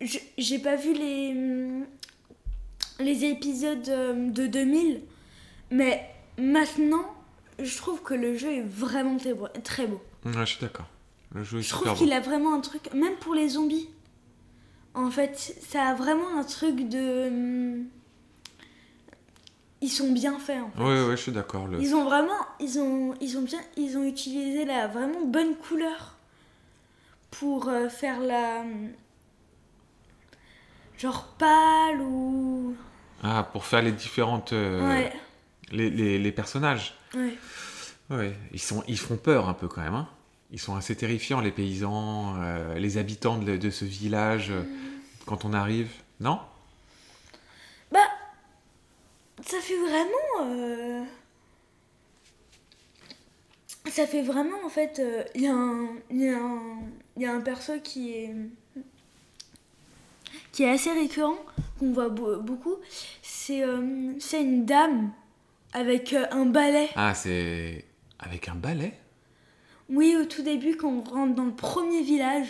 je- 0.00 0.18
j'ai 0.36 0.58
pas 0.58 0.76
vu 0.76 0.92
les, 0.92 1.30
hum, 1.32 1.86
les 3.00 3.24
épisodes 3.24 3.88
euh, 3.88 4.30
de 4.30 4.46
2000, 4.46 5.00
mais 5.70 6.08
maintenant, 6.38 7.04
je 7.58 7.76
trouve 7.76 8.02
que 8.02 8.14
le 8.14 8.36
jeu 8.36 8.52
est 8.52 8.62
vraiment 8.66 9.16
très 9.16 9.32
beau. 9.34 9.48
Très 9.64 9.86
beau. 9.86 10.00
Ouais, 10.26 10.32
je 10.40 10.44
suis 10.44 10.60
d'accord. 10.60 10.86
Le 11.34 11.42
jeu 11.42 11.58
est 11.58 11.62
Je 11.62 11.68
super 11.68 11.84
trouve 11.94 11.98
qu'il 11.98 12.12
a 12.12 12.20
vraiment 12.20 12.54
un 12.54 12.60
truc, 12.60 12.92
même 12.92 13.16
pour 13.16 13.34
les 13.34 13.48
zombies. 13.50 13.88
En 14.94 15.10
fait, 15.10 15.36
ça 15.68 15.82
a 15.88 15.94
vraiment 15.94 16.38
un 16.38 16.44
truc 16.44 16.88
de. 16.88 17.80
Ils 19.84 19.90
sont 19.90 20.10
bien 20.12 20.38
faits. 20.38 20.62
en 20.62 20.70
fait. 20.70 20.82
Ouais, 20.82 21.04
ouais, 21.08 21.16
je 21.18 21.20
suis 21.22 21.32
d'accord. 21.32 21.66
Le... 21.66 21.78
Ils 21.78 21.94
ont 21.94 22.04
vraiment, 22.04 22.40
ils 22.58 22.78
ont, 22.78 23.12
ils 23.20 23.36
ont 23.36 23.42
bien, 23.42 23.60
ils 23.76 23.98
ont 23.98 24.04
utilisé 24.04 24.64
la 24.64 24.86
vraiment 24.86 25.26
bonne 25.26 25.56
couleur 25.56 26.16
pour 27.32 27.68
euh, 27.68 27.90
faire 27.90 28.18
la 28.20 28.60
hum, 28.60 28.88
genre 30.96 31.26
pâle 31.38 32.00
ou 32.00 32.74
Ah, 33.22 33.46
pour 33.52 33.64
faire 33.66 33.82
les 33.82 33.92
différentes. 33.92 34.52
euh, 34.54 34.88
ouais, 34.88 35.12
les, 35.70 35.90
les, 35.90 36.18
les 36.18 36.32
personnages. 36.32 36.94
ouais. 37.14 37.36
Ouais, 38.10 38.36
ils, 38.52 38.60
sont, 38.60 38.82
ils 38.86 38.98
font 38.98 39.16
peur 39.16 39.48
un 39.48 39.54
peu 39.54 39.66
quand 39.66 39.80
même. 39.82 39.94
hein. 39.94 40.08
Ils 40.50 40.60
sont 40.60 40.76
assez 40.76 40.94
terrifiants, 40.94 41.40
les 41.40 41.50
paysans, 41.50 42.34
euh, 42.38 42.74
les 42.78 42.98
habitants 42.98 43.38
de, 43.38 43.56
de 43.56 43.70
ce 43.70 43.84
village, 43.86 44.50
euh, 44.50 44.62
quand 45.26 45.44
on 45.46 45.52
arrive. 45.54 45.88
Non 46.20 46.38
Bah, 47.90 48.00
ça 49.54 49.60
fait 49.60 49.78
vraiment. 49.78 50.50
euh, 50.50 51.02
Ça 53.90 54.06
fait 54.06 54.22
vraiment 54.22 54.56
en 54.64 54.68
fait. 54.68 54.98
euh, 54.98 55.22
Il 55.34 55.42
y, 55.42 55.46
a 55.46 55.54
un- 55.54 55.88
il 56.10 56.20
y, 56.22 57.22
y 57.22 57.26
a 57.26 57.32
un 57.32 57.40
perso 57.40 57.74
qui 57.82 58.12
est. 58.12 58.34
qui 60.52 60.62
est 60.64 60.70
assez 60.70 60.92
récurrent, 60.92 61.36
qu'on 61.78 61.92
voit 61.92 62.08
beau- 62.08 62.38
beaucoup. 62.40 62.76
C'est 63.22 63.62
euh, 63.62 64.12
c'est 64.20 64.40
une 64.42 64.64
dame 64.64 65.12
avec 65.72 66.12
euh, 66.12 66.26
un 66.30 66.46
balai. 66.46 66.88
Ah, 66.96 67.14
c'est. 67.14 67.84
Avec 68.20 68.48
un 68.48 68.54
balai? 68.54 68.92
Oui, 69.90 70.16
au 70.18 70.24
tout 70.24 70.42
début, 70.42 70.76
quand 70.76 70.88
on 70.88 71.02
rentre 71.02 71.34
dans 71.34 71.44
le 71.44 71.54
premier 71.54 72.02
village, 72.02 72.48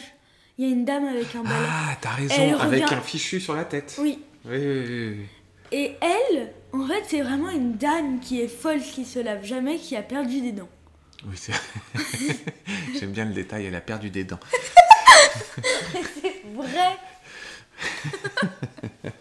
il 0.57 0.67
y 0.67 0.69
a 0.69 0.73
une 0.73 0.85
dame 0.85 1.05
avec 1.07 1.35
un 1.35 1.43
balai. 1.43 1.67
Ah, 1.69 1.97
t'as 2.01 2.11
raison, 2.11 2.35
Elle 2.39 2.55
avec 2.55 2.85
revient- 2.85 2.95
un 2.95 3.01
fichu 3.01 3.41
sur 3.41 3.55
la 3.57 3.65
tête. 3.65 3.97
Oui. 3.99 4.23
Oui, 4.45 4.57
oui, 4.59 4.85
oui, 4.87 5.09
oui. 5.19 5.27
Et 5.73 5.97
elle, 6.01 6.53
en 6.75 6.87
fait, 6.87 7.05
c'est 7.09 7.23
vraiment 7.23 7.51
une 7.51 7.77
dame 7.77 8.21
qui 8.21 8.41
est 8.41 8.49
folle, 8.49 8.81
qui 8.81 9.05
se 9.05 9.19
lave 9.19 9.45
jamais, 9.45 9.79
qui 9.79 9.97
a 9.97 10.03
perdu 10.03 10.41
des 10.41 10.53
dents. 10.53 10.69
Oui, 11.27 11.37
c'est- 11.37 11.53
J'aime 12.99 13.13
bien 13.13 13.25
le 13.25 13.33
détail, 13.33 13.67
elle 13.67 13.75
a 13.75 13.81
perdu 13.81 14.11
des 14.11 14.25
dents. 14.25 14.41
Vrai 16.55 16.97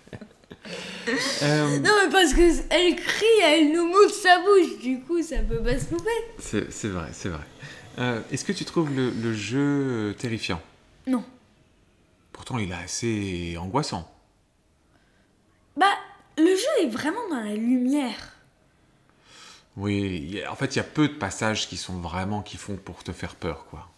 Euh, 1.42 1.80
Non, 1.80 1.92
mais 2.06 2.10
parce 2.12 2.34
que 2.34 2.42
elle 2.70 2.96
crie, 2.96 3.26
elle 3.44 3.74
nous 3.74 3.86
montre 3.88 4.14
sa 4.14 4.40
bouche, 4.40 4.80
du 4.82 5.02
coup, 5.02 5.22
ça 5.22 5.40
peut 5.40 5.62
pas 5.62 5.78
se 5.78 5.92
louper. 5.92 6.10
c'est 6.40 6.72
c'est 6.72 6.88
vrai, 6.88 7.10
c'est 7.12 7.28
vrai. 7.30 7.44
Euh, 8.00 8.22
Est-ce 8.32 8.46
que 8.46 8.54
tu 8.54 8.64
trouves 8.64 8.90
le, 8.96 9.10
le 9.12 9.34
jeu 9.34 10.16
terrifiant? 10.18 10.62
Non. 11.06 11.24
Pourtant, 12.32 12.58
il 12.58 12.72
est 12.72 12.76
assez 12.76 13.58
angoissant. 13.60 14.10
Bah, 15.76 15.92
le 16.38 16.46
jeu 16.56 16.84
est 16.86 16.90
vraiment 16.90 17.28
dans 17.30 17.40
la 17.42 17.54
lumière. 17.54 18.34
Oui, 19.76 20.28
il 20.32 20.48
en 20.48 20.56
fait, 20.56 20.76
il 20.76 20.78
y 20.78 20.82
a 20.82 20.84
peu 20.86 21.08
de 21.08 21.14
passages 21.14 21.68
qui 21.68 21.78
sont 21.78 21.94
vraiment 22.00 22.42
qui 22.42 22.58
font 22.58 22.76
pour 22.76 23.04
te 23.04 23.12
faire 23.12 23.36
peur, 23.36 23.66
quoi. 23.70 23.90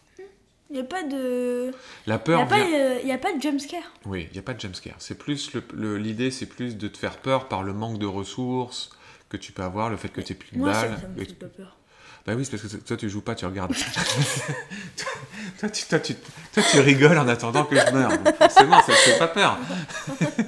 Il 0.70 0.74
n'y 0.76 0.80
a 0.82 0.84
pas 0.86 1.04
de. 1.04 1.72
La 2.08 2.16
Il 2.16 2.20
peur 2.20 2.46
n'y 2.48 2.54
a, 2.54 2.98
vient- 3.00 3.16
a 3.16 3.18
pas 3.18 3.34
de 3.34 3.42
jumpscare. 3.42 3.84
Oui, 4.06 4.28
il 4.30 4.34
n'y 4.34 4.40
a 4.40 4.42
pas 4.42 4.54
de 4.54 4.60
jumpscare. 4.60 4.96
C'est 5.00 5.18
plus 5.18 5.52
l'idée, 5.76 6.32
c'est 6.32 6.48
plus 6.48 6.76
de 6.78 6.88
te 6.88 6.98
faire 6.98 7.18
peur 7.18 7.48
par 7.48 7.62
le 7.64 7.72
manque 7.74 8.00
de 8.00 8.06
ressources 8.08 8.90
que 9.30 9.38
tu 9.38 9.52
peux 9.52 9.62
avoir, 9.64 9.90
le 9.90 9.98
fait 9.98 10.10
que 10.10 10.22
tu 10.22 10.34
n'aies 10.34 10.40
plus 10.40 10.52
de 10.54 10.58
Moi, 10.58 10.72
balles. 10.72 10.98
ça 11.00 11.08
me 11.08 11.16
Et 11.22 11.26
fait 11.26 11.32
tu- 11.32 11.36
pas 11.36 11.46
peur. 11.48 11.78
Bah 12.26 12.34
oui, 12.36 12.44
c'est 12.46 12.58
parce 12.58 12.64
que 12.74 12.78
toi 12.78 12.98
tu 12.98 13.08
joues 13.10 13.22
pas, 13.22 13.36
tu 13.36 13.46
regardes. 13.46 13.76
toi, 15.60 15.70
tu, 15.70 15.86
toi, 15.86 16.00
tu, 16.00 16.16
toi, 16.54 16.64
tu 16.72 16.80
rigoles 16.80 17.18
en 17.20 17.28
attendant 17.28 17.66
que 17.66 17.76
je 17.76 17.92
meure. 17.92 18.12
Forcément, 18.40 18.80
ça 18.82 18.94
te 18.94 18.98
fait 18.98 19.20
pas 19.20 19.28
peur. 19.28 19.60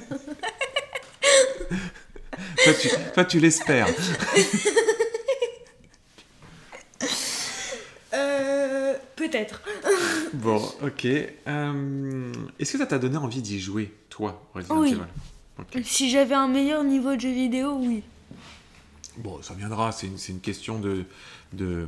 toi, 2.72 2.74
tu, 2.80 2.88
toi, 3.14 3.24
tu 3.24 3.40
l'espères. 3.40 3.88
Euh. 8.14 8.94
Peut-être. 9.16 9.62
Bon, 10.34 10.56
ok. 10.82 11.06
Euh, 11.06 12.32
Est-ce 12.58 12.72
que 12.72 12.78
ça 12.78 12.86
t'a 12.86 12.98
donné 12.98 13.16
envie 13.16 13.40
d'y 13.42 13.58
jouer, 13.60 13.92
toi, 14.10 14.42
Resident 14.54 14.78
Oui. 14.80 14.90
Evil? 14.92 15.00
Ok. 15.58 15.82
Si 15.84 16.10
j'avais 16.10 16.34
un 16.34 16.48
meilleur 16.48 16.84
niveau 16.84 17.14
de 17.16 17.20
jeu 17.20 17.30
vidéo, 17.32 17.76
oui. 17.80 18.02
Bon, 19.16 19.40
ça 19.42 19.54
viendra, 19.54 19.90
c'est 19.90 20.06
une, 20.06 20.16
une 20.28 20.40
question 20.40 20.78
de, 20.78 21.04
de, 21.52 21.86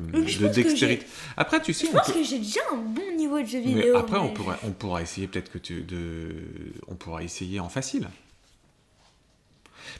dextérité. 0.52 1.06
Après, 1.36 1.60
tu 1.62 1.72
sais, 1.72 1.86
Je 1.86 1.92
pense 1.92 2.06
peut- 2.06 2.14
que 2.14 2.24
j'ai 2.24 2.38
déjà 2.38 2.60
un 2.72 2.76
bon 2.76 3.14
niveau 3.16 3.40
de 3.40 3.46
jeu 3.46 3.60
Mais 3.64 3.74
vidéo. 3.74 3.96
après, 3.98 4.16
on 4.18 4.24
mais- 4.28 4.34
pourrait, 4.34 4.56
on 4.64 4.70
pourra 4.72 5.02
essayer 5.02 5.26
peut-être 5.28 5.52
que 5.52 5.58
tu, 5.58 5.82
de, 5.82 6.28
on 6.88 6.94
pourra 6.96 7.22
essayer 7.22 7.60
en 7.60 7.68
facile. 7.68 8.08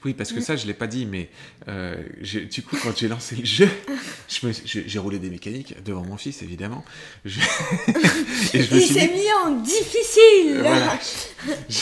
Oui, 0.05 0.15
parce 0.15 0.33
que 0.33 0.41
ça, 0.41 0.57
je 0.57 0.67
l'ai 0.67 0.75
pas 0.75 0.87
dit, 0.87 1.07
mais 1.07 1.29
euh, 1.69 1.95
du 2.51 2.63
coup, 2.63 2.77
quand 2.83 2.97
j'ai 2.97 3.09
lancé 3.09 3.37
le 3.37 3.45
jeu, 3.45 3.69
j'ai 4.29 4.99
roulé 4.99 5.19
des 5.19 5.31
mécaniques 5.31 5.75
devant 5.85 6.05
mon 6.05 6.17
fils, 6.17 6.43
évidemment. 6.43 6.85
Je- 7.25 7.41
et 8.55 8.63
je 8.63 8.75
me 8.75 8.81
Il 8.81 8.87
s'est 8.87 9.09
dit, 9.09 9.15
mis 9.15 9.33
en 9.45 9.51
difficile. 9.61 10.59
voilà. 10.61 10.99
je, 11.69 11.79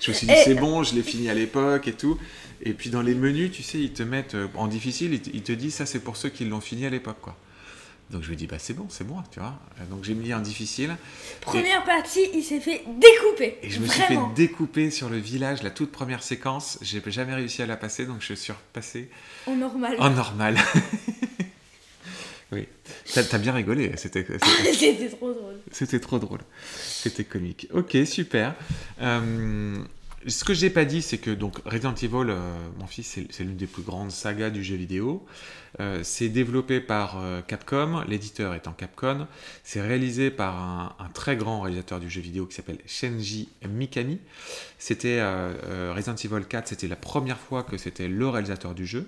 je 0.00 0.10
me 0.10 0.14
suis 0.16 0.26
dit, 0.26 0.32
Et- 0.32 0.42
c'est 0.44 0.54
bon, 0.54 0.82
je 0.82 0.94
l'ai 0.94 1.02
fini 1.02 1.28
à 1.28 1.34
l'époque 1.34 1.88
et 1.88 1.92
tout. 1.92 2.18
Et 2.62 2.72
puis 2.72 2.90
dans 2.90 3.02
les 3.02 3.14
menus, 3.14 3.52
tu 3.52 3.62
sais, 3.62 3.78
ils 3.78 3.92
te 3.92 4.02
mettent 4.02 4.34
euh, 4.34 4.48
en 4.56 4.66
difficile, 4.66 5.12
ils 5.14 5.20
te, 5.20 5.30
ils 5.32 5.42
te 5.42 5.52
disent, 5.52 5.74
ça, 5.74 5.86
c'est 5.86 6.00
pour 6.00 6.16
ceux 6.16 6.28
qui 6.28 6.44
l'ont 6.44 6.60
fini 6.60 6.86
à 6.86 6.90
l'époque, 6.90 7.18
quoi. 7.20 7.36
Donc 8.10 8.22
je 8.22 8.28
lui 8.30 8.36
dis, 8.36 8.46
bah 8.46 8.58
c'est 8.58 8.72
bon, 8.72 8.86
c'est 8.88 9.04
moi, 9.06 9.22
tu 9.30 9.38
vois. 9.38 9.58
Donc 9.90 10.02
j'ai 10.04 10.14
mis 10.14 10.32
en 10.32 10.40
difficile. 10.40 10.96
Première 11.42 11.84
partie, 11.84 12.26
il 12.32 12.42
s'est 12.42 12.60
fait 12.60 12.82
découper. 12.86 13.58
Et 13.62 13.68
je 13.70 13.80
me 13.80 13.86
suis 13.86 14.00
fait 14.00 14.16
découper 14.34 14.90
sur 14.90 15.10
le 15.10 15.18
village, 15.18 15.62
la 15.62 15.70
toute 15.70 15.92
première 15.92 16.22
séquence. 16.22 16.78
J'ai 16.80 17.02
jamais 17.08 17.34
réussi 17.34 17.60
à 17.60 17.66
la 17.66 17.76
passer, 17.76 18.06
donc 18.06 18.22
je 18.22 18.32
suis 18.34 18.52
repassé 18.52 19.10
En 19.46 19.56
normal. 19.56 19.96
en 19.98 20.08
normal. 20.10 20.56
oui. 22.52 22.66
T'as 23.12 23.24
t'as 23.24 23.38
bien 23.38 23.52
rigolé, 23.52 23.92
c'était 23.96 24.24
c'était- 24.24 24.72
C'était 24.74 25.08
trop 25.10 25.32
drôle. 25.32 25.56
c'était 25.70 26.00
trop 26.00 26.18
drôle. 26.18 26.40
C'était 26.72 27.24
comique. 27.24 27.68
Ok, 27.74 27.96
super. 28.06 28.54
Euh, 29.02 29.76
ce 30.26 30.42
que 30.44 30.52
j'ai 30.52 30.68
pas 30.70 30.84
dit, 30.84 31.00
c'est 31.00 31.18
que 31.18 31.30
donc 31.30 31.58
Resident 31.64 31.94
Evil, 31.94 32.28
euh, 32.30 32.68
mon 32.78 32.86
fils, 32.86 33.18
c'est 33.30 33.44
l'une 33.44 33.56
des 33.56 33.66
plus 33.66 33.82
grandes 33.82 34.10
sagas 34.10 34.50
du 34.50 34.64
jeu 34.64 34.74
vidéo. 34.76 35.24
Euh, 35.80 36.00
c'est 36.02 36.28
développé 36.28 36.80
par 36.80 37.18
euh, 37.18 37.40
Capcom, 37.42 38.02
l'éditeur 38.08 38.54
étant 38.54 38.72
Capcom. 38.72 39.26
C'est 39.62 39.80
réalisé 39.80 40.30
par 40.30 40.56
un, 40.56 40.96
un 40.98 41.08
très 41.10 41.36
grand 41.36 41.60
réalisateur 41.60 42.00
du 42.00 42.10
jeu 42.10 42.20
vidéo 42.20 42.46
qui 42.46 42.54
s'appelle 42.56 42.78
Shinji 42.86 43.48
Mikami. 43.68 44.18
C'était 44.78 45.22
Resident 45.94 46.14
Evil 46.16 46.44
4, 46.48 46.68
c'était 46.68 46.88
la 46.88 46.96
première 46.96 47.38
fois 47.38 47.62
que 47.62 47.76
c'était 47.78 48.08
le 48.08 48.28
réalisateur 48.28 48.74
du 48.74 48.86
jeu. 48.86 49.06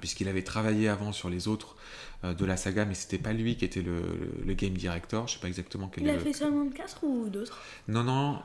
Puisqu'il 0.00 0.28
avait 0.28 0.42
travaillé 0.44 0.88
avant 0.88 1.10
sur 1.10 1.28
les 1.28 1.48
autres 1.48 1.74
de 2.22 2.44
la 2.44 2.56
saga, 2.56 2.84
mais 2.84 2.94
c'était 2.94 3.18
pas 3.18 3.32
lui 3.32 3.56
qui 3.56 3.64
était 3.64 3.82
le, 3.82 3.98
le- 4.00 4.44
le 4.46 4.54
game 4.54 4.74
director. 4.74 5.26
Je 5.26 5.34
sais 5.34 5.40
pas 5.40 5.48
exactement 5.48 5.88
quel 5.88 6.04
Il 6.04 6.10
a 6.10 6.12
le- 6.14 6.18
fait 6.20 6.32
seulement 6.32 6.68
4 6.68 7.02
ou 7.02 7.28
d'autres? 7.28 7.60
Non, 7.88 8.04
non. 8.04 8.38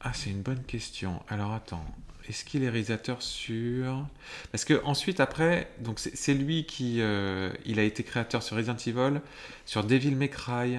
Ah, 0.00 0.12
c'est 0.14 0.30
une 0.30 0.42
bonne 0.42 0.62
question. 0.64 1.22
Alors 1.28 1.52
attends, 1.52 1.84
est-ce 2.28 2.44
qu'il 2.44 2.62
est 2.62 2.68
réalisateur 2.68 3.22
sur 3.22 4.06
Parce 4.52 4.64
que 4.64 4.82
ensuite, 4.84 5.20
après, 5.20 5.70
donc 5.80 5.98
c'est 5.98 6.34
lui 6.34 6.64
qui, 6.64 7.00
euh, 7.00 7.50
il 7.66 7.78
a 7.78 7.82
été 7.82 8.02
créateur 8.02 8.42
sur 8.42 8.56
Resident 8.56 8.76
Evil, 8.76 9.20
sur 9.66 9.84
Devil 9.84 10.14
May 10.14 10.28
Cry. 10.28 10.78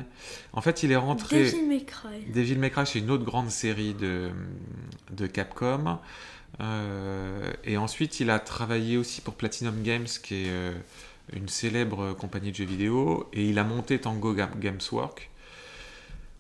En 0.53 0.61
fait, 0.61 0.83
il 0.83 0.91
est 0.91 0.97
rentré. 0.97 1.43
Devil 1.43 1.67
May 1.67 1.83
Cry. 1.83 2.25
Devil 2.33 2.55
May 2.57 2.69
Cry, 2.71 2.87
c'est 2.87 2.99
une 2.99 3.11
autre 3.11 3.25
grande 3.25 3.49
série 3.49 3.93
de, 3.93 4.31
de 5.11 5.27
Capcom. 5.27 5.99
Euh, 6.59 7.51
et 7.63 7.77
ensuite, 7.77 8.19
il 8.19 8.29
a 8.29 8.39
travaillé 8.39 8.97
aussi 8.97 9.21
pour 9.21 9.33
Platinum 9.35 9.81
Games, 9.83 10.07
qui 10.23 10.35
est 10.35 10.49
euh, 10.49 10.73
une 11.33 11.47
célèbre 11.47 12.13
compagnie 12.13 12.51
de 12.51 12.55
jeux 12.55 12.65
vidéo, 12.65 13.29
et 13.33 13.49
il 13.49 13.59
a 13.59 13.63
monté 13.63 13.99
Tango 13.99 14.33
Games 14.33 14.79
Work, 14.91 15.30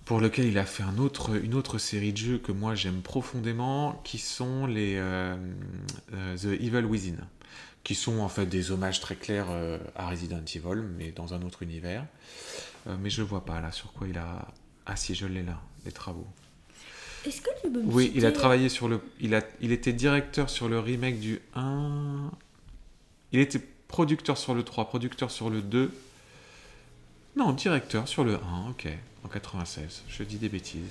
pour 0.05 0.19
lequel 0.19 0.45
il 0.45 0.57
a 0.57 0.65
fait 0.65 0.83
un 0.83 0.97
autre, 0.97 1.35
une 1.43 1.53
autre 1.53 1.77
série 1.77 2.11
de 2.11 2.17
jeux 2.17 2.37
que 2.37 2.51
moi 2.51 2.75
j'aime 2.75 3.01
profondément, 3.01 4.01
qui 4.03 4.17
sont 4.17 4.65
les 4.65 4.95
euh, 4.95 5.35
euh, 6.13 6.37
The 6.37 6.61
Evil 6.61 6.85
Within, 6.85 7.17
qui 7.83 7.95
sont 7.95 8.19
en 8.19 8.29
fait 8.29 8.45
des 8.45 8.71
hommages 8.71 8.99
très 8.99 9.15
clairs 9.15 9.47
euh, 9.49 9.77
à 9.95 10.09
Resident 10.09 10.43
Evil, 10.55 10.83
mais 10.97 11.11
dans 11.11 11.33
un 11.33 11.41
autre 11.43 11.63
univers. 11.63 12.05
mais 12.99 13.09
je 13.09 13.21
vois 13.21 13.45
pas 13.45 13.61
là 13.61 13.71
sur 13.71 13.93
quoi 13.93 14.07
il 14.07 14.17
a. 14.17 14.47
Ah 14.85 14.95
si, 14.95 15.13
je 15.13 15.27
l'ai 15.27 15.43
là, 15.43 15.61
les 15.85 15.91
travaux. 15.91 16.27
Est-ce 17.25 17.41
que 17.41 17.49
tu 17.61 17.69
peux 17.69 17.81
me 17.81 17.91
Oui, 17.91 18.11
il 18.15 18.25
a 18.25 18.31
travaillé 18.31 18.67
sur 18.67 18.87
le. 18.87 18.99
Il, 19.19 19.35
a, 19.35 19.41
il 19.61 19.71
était 19.71 19.93
directeur 19.93 20.49
sur 20.49 20.67
le 20.67 20.79
remake 20.79 21.19
du 21.19 21.39
1. 21.53 22.31
Il 23.31 23.39
était 23.39 23.61
producteur 23.87 24.37
sur 24.37 24.55
le 24.55 24.63
3, 24.63 24.89
producteur 24.89 25.29
sur 25.29 25.51
le 25.51 25.61
2. 25.61 25.91
Non, 27.35 27.53
directeur 27.53 28.07
sur 28.07 28.23
le 28.23 28.35
1, 28.35 28.69
ok, 28.71 28.87
en 29.23 29.27
96. 29.27 30.03
Je 30.07 30.23
dis 30.23 30.37
des 30.37 30.49
bêtises. 30.49 30.81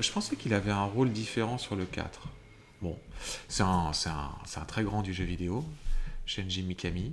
Je 0.00 0.10
pensais 0.12 0.36
qu'il 0.36 0.52
avait 0.54 0.70
un 0.72 0.84
rôle 0.84 1.10
différent 1.12 1.58
sur 1.58 1.76
le 1.76 1.84
4. 1.84 2.28
Bon, 2.82 2.98
c'est 3.48 3.62
un, 3.62 3.90
un, 4.06 4.60
un 4.60 4.64
très 4.66 4.82
grand 4.84 5.02
du 5.02 5.14
jeu 5.14 5.24
vidéo, 5.24 5.64
Shinji 6.26 6.62
Mikami. 6.62 7.12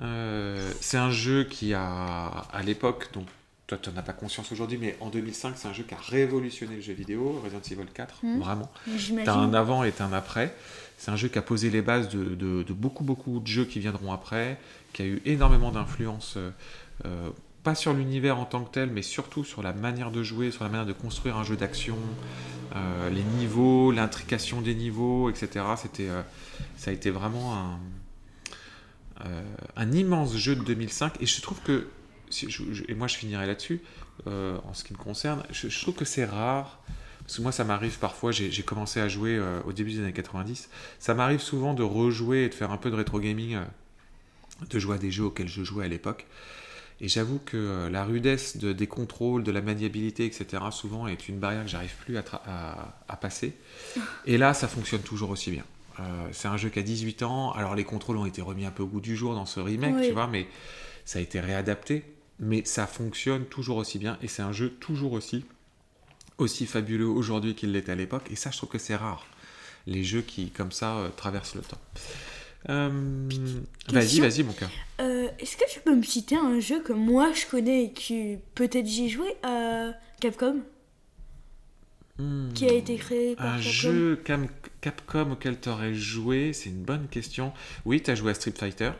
Euh, 0.00 0.72
c'est 0.80 0.96
un 0.96 1.10
jeu 1.10 1.44
qui 1.44 1.74
a, 1.74 2.26
à 2.52 2.62
l'époque, 2.62 3.10
donc 3.12 3.26
toi 3.66 3.78
tu 3.80 3.90
n'en 3.90 3.96
as 3.98 4.02
pas 4.02 4.12
conscience 4.14 4.50
aujourd'hui, 4.52 4.78
mais 4.78 4.96
en 5.00 5.10
2005, 5.10 5.54
c'est 5.56 5.68
un 5.68 5.72
jeu 5.72 5.82
qui 5.84 5.94
a 5.94 5.98
révolutionné 5.98 6.76
le 6.76 6.80
jeu 6.80 6.94
vidéo, 6.94 7.40
Resident 7.44 7.60
Evil 7.70 7.90
4, 7.92 8.24
Mhm. 8.24 8.40
vraiment. 8.40 8.70
T'as 9.24 9.34
un 9.34 9.52
avant 9.54 9.84
et 9.84 9.92
un 10.00 10.12
après. 10.12 10.54
C'est 10.98 11.10
un 11.10 11.16
jeu 11.16 11.28
qui 11.28 11.38
a 11.38 11.42
posé 11.42 11.68
les 11.68 11.82
bases 11.82 12.08
de, 12.08 12.24
de- 12.34 12.62
de 12.62 12.72
beaucoup, 12.72 13.04
beaucoup 13.04 13.40
de 13.40 13.46
jeux 13.46 13.64
qui 13.64 13.80
viendront 13.80 14.12
après, 14.12 14.58
qui 14.92 15.02
a 15.02 15.04
eu 15.04 15.20
énormément 15.26 15.72
d'influence, 15.72 16.34
euh, 16.36 16.50
euh, 17.04 17.28
pas 17.62 17.74
sur 17.74 17.92
l'univers 17.94 18.38
en 18.38 18.44
tant 18.44 18.64
que 18.64 18.70
tel, 18.70 18.90
mais 18.90 19.02
surtout 19.02 19.44
sur 19.44 19.62
la 19.62 19.72
manière 19.72 20.10
de 20.10 20.22
jouer, 20.22 20.50
sur 20.50 20.64
la 20.64 20.70
manière 20.70 20.86
de 20.86 20.92
construire 20.92 21.36
un 21.36 21.44
jeu 21.44 21.56
d'action, 21.56 21.96
euh, 22.74 23.10
les 23.10 23.22
niveaux, 23.22 23.92
l'intrication 23.92 24.60
des 24.60 24.74
niveaux, 24.74 25.30
etc. 25.30 25.64
C'était, 25.76 26.08
euh, 26.08 26.22
ça 26.76 26.90
a 26.90 26.94
été 26.94 27.10
vraiment 27.10 27.54
un, 27.56 27.78
euh, 29.26 29.92
immense 29.92 30.36
jeu 30.36 30.56
de 30.56 30.62
2005. 30.64 31.20
Et 31.20 31.26
je 31.26 31.40
trouve 31.40 31.60
que, 31.60 31.86
si 32.30 32.50
je- 32.50 32.62
et 32.88 32.94
moi 32.94 33.06
je 33.06 33.16
finirai 33.16 33.46
là-dessus, 33.46 33.80
en 34.26 34.72
ce 34.74 34.84
qui 34.84 34.92
me 34.92 34.98
concerne, 34.98 35.42
je, 35.50 35.68
je 35.68 35.80
trouve 35.80 35.94
que 35.94 36.04
c'est 36.04 36.24
rare. 36.24 36.80
Parce 37.24 37.36
que 37.36 37.42
moi, 37.42 37.52
ça 37.52 37.62
m'arrive 37.64 37.98
parfois, 37.98 38.32
j'ai 38.32 38.62
commencé 38.62 39.00
à 39.00 39.08
jouer 39.08 39.40
au 39.64 39.72
début 39.72 39.92
des 39.92 40.00
années 40.00 40.12
90. 40.12 40.68
Ça 40.98 41.14
m'arrive 41.14 41.40
souvent 41.40 41.72
de 41.72 41.82
rejouer 41.84 42.44
et 42.44 42.48
de 42.48 42.54
faire 42.54 42.72
un 42.72 42.76
peu 42.76 42.90
de 42.90 42.96
rétro 42.96 43.20
gaming, 43.20 43.58
de 44.68 44.78
jouer 44.78 44.96
à 44.96 44.98
des 44.98 45.10
jeux 45.12 45.24
auxquels 45.24 45.48
je 45.48 45.62
jouais 45.64 45.84
à 45.84 45.88
l'époque. 45.88 46.26
Et 47.04 47.08
j'avoue 47.08 47.40
que 47.44 47.56
euh, 47.56 47.90
la 47.90 48.04
rudesse 48.04 48.56
de, 48.56 48.72
des 48.72 48.86
contrôles, 48.86 49.42
de 49.42 49.50
la 49.50 49.60
maniabilité, 49.60 50.24
etc., 50.24 50.62
souvent 50.70 51.08
est 51.08 51.28
une 51.28 51.38
barrière 51.38 51.64
que 51.64 51.68
j'arrive 51.70 51.94
plus 52.04 52.16
à, 52.16 52.22
tra- 52.22 52.40
à- 52.46 52.96
à 53.08 53.16
passer. 53.16 53.54
Et 54.24 54.38
là, 54.38 54.54
ça 54.54 54.68
fonctionne 54.68 55.02
toujours 55.02 55.30
aussi 55.30 55.50
bien. 55.50 55.64
Euh, 56.00 56.02
c'est 56.32 56.46
un 56.48 56.56
jeu 56.56 56.68
qui 56.70 56.78
a 56.78 56.82
18 56.82 57.22
ans. 57.24 57.50
Alors, 57.52 57.74
les 57.74 57.84
contrôles 57.84 58.16
ont 58.16 58.24
été 58.24 58.40
remis 58.40 58.64
un 58.64 58.70
peu 58.70 58.84
au 58.84 58.86
goût 58.86 59.00
du 59.00 59.16
jour 59.16 59.34
dans 59.34 59.46
ce 59.46 59.58
remake, 59.60 59.96
Oui. 59.98 60.06
tu 60.06 60.12
vois, 60.12 60.28
mais 60.28 60.46
ça 61.04 61.18
a 61.18 61.22
été 61.22 61.40
réadapté. 61.40 62.04
Mais 62.38 62.64
ça 62.64 62.86
fonctionne 62.86 63.44
toujours 63.46 63.76
aussi 63.76 63.98
bien. 63.98 64.16
Et 64.22 64.28
c'est 64.28 64.42
un 64.42 64.52
jeu 64.52 64.70
toujours 64.70 65.12
aussi, 65.12 65.44
aussi 66.38 66.66
fabuleux 66.66 67.06
aujourd'hui 67.06 67.54
qu'il 67.54 67.72
l'était 67.72 67.92
à 67.92 67.96
l'époque. 67.96 68.24
Et 68.30 68.36
ça, 68.36 68.50
je 68.52 68.56
trouve 68.58 68.70
que 68.70 68.78
c'est 68.78 68.96
rare. 68.96 69.26
Les 69.88 70.02
jeux 70.04 70.22
qui, 70.22 70.50
comme 70.50 70.70
ça, 70.72 70.96
euh, 70.98 71.08
traversent 71.16 71.56
le 71.56 71.62
temps. 71.62 71.80
Euh, 72.68 73.28
vas-y, 73.88 74.20
vas-y, 74.20 74.42
mon 74.44 74.52
cœur. 74.52 74.70
Euh, 75.42 75.44
Est-ce 75.44 75.56
que 75.56 75.68
tu 75.70 75.80
peux 75.80 75.94
me 75.94 76.02
citer 76.02 76.36
un 76.36 76.60
jeu 76.60 76.80
que 76.82 76.92
moi 76.92 77.32
je 77.32 77.46
connais 77.46 77.84
et 77.84 77.92
que 77.92 78.36
peut-être 78.54 78.86
j'y 78.86 79.06
ai 79.06 79.08
joué 79.08 79.34
à 79.42 79.92
Capcom 80.20 80.60
qui 82.54 82.68
a 82.68 82.72
été 82.72 82.96
créé 82.96 83.34
par 83.34 83.46
Un 83.46 83.56
Capcom 83.56 83.62
jeu 83.70 84.16
Cam- 84.24 84.46
Capcom 84.80 85.32
auquel 85.32 85.58
tu 85.58 85.68
aurais 85.68 85.92
joué, 85.94 86.52
c'est 86.52 86.68
une 86.70 86.82
bonne 86.82 87.08
question. 87.08 87.52
Oui, 87.84 88.00
tu 88.00 88.12
as 88.12 88.14
joué 88.14 88.30
à 88.30 88.34
Street 88.34 88.54
Fighter. 88.56 88.92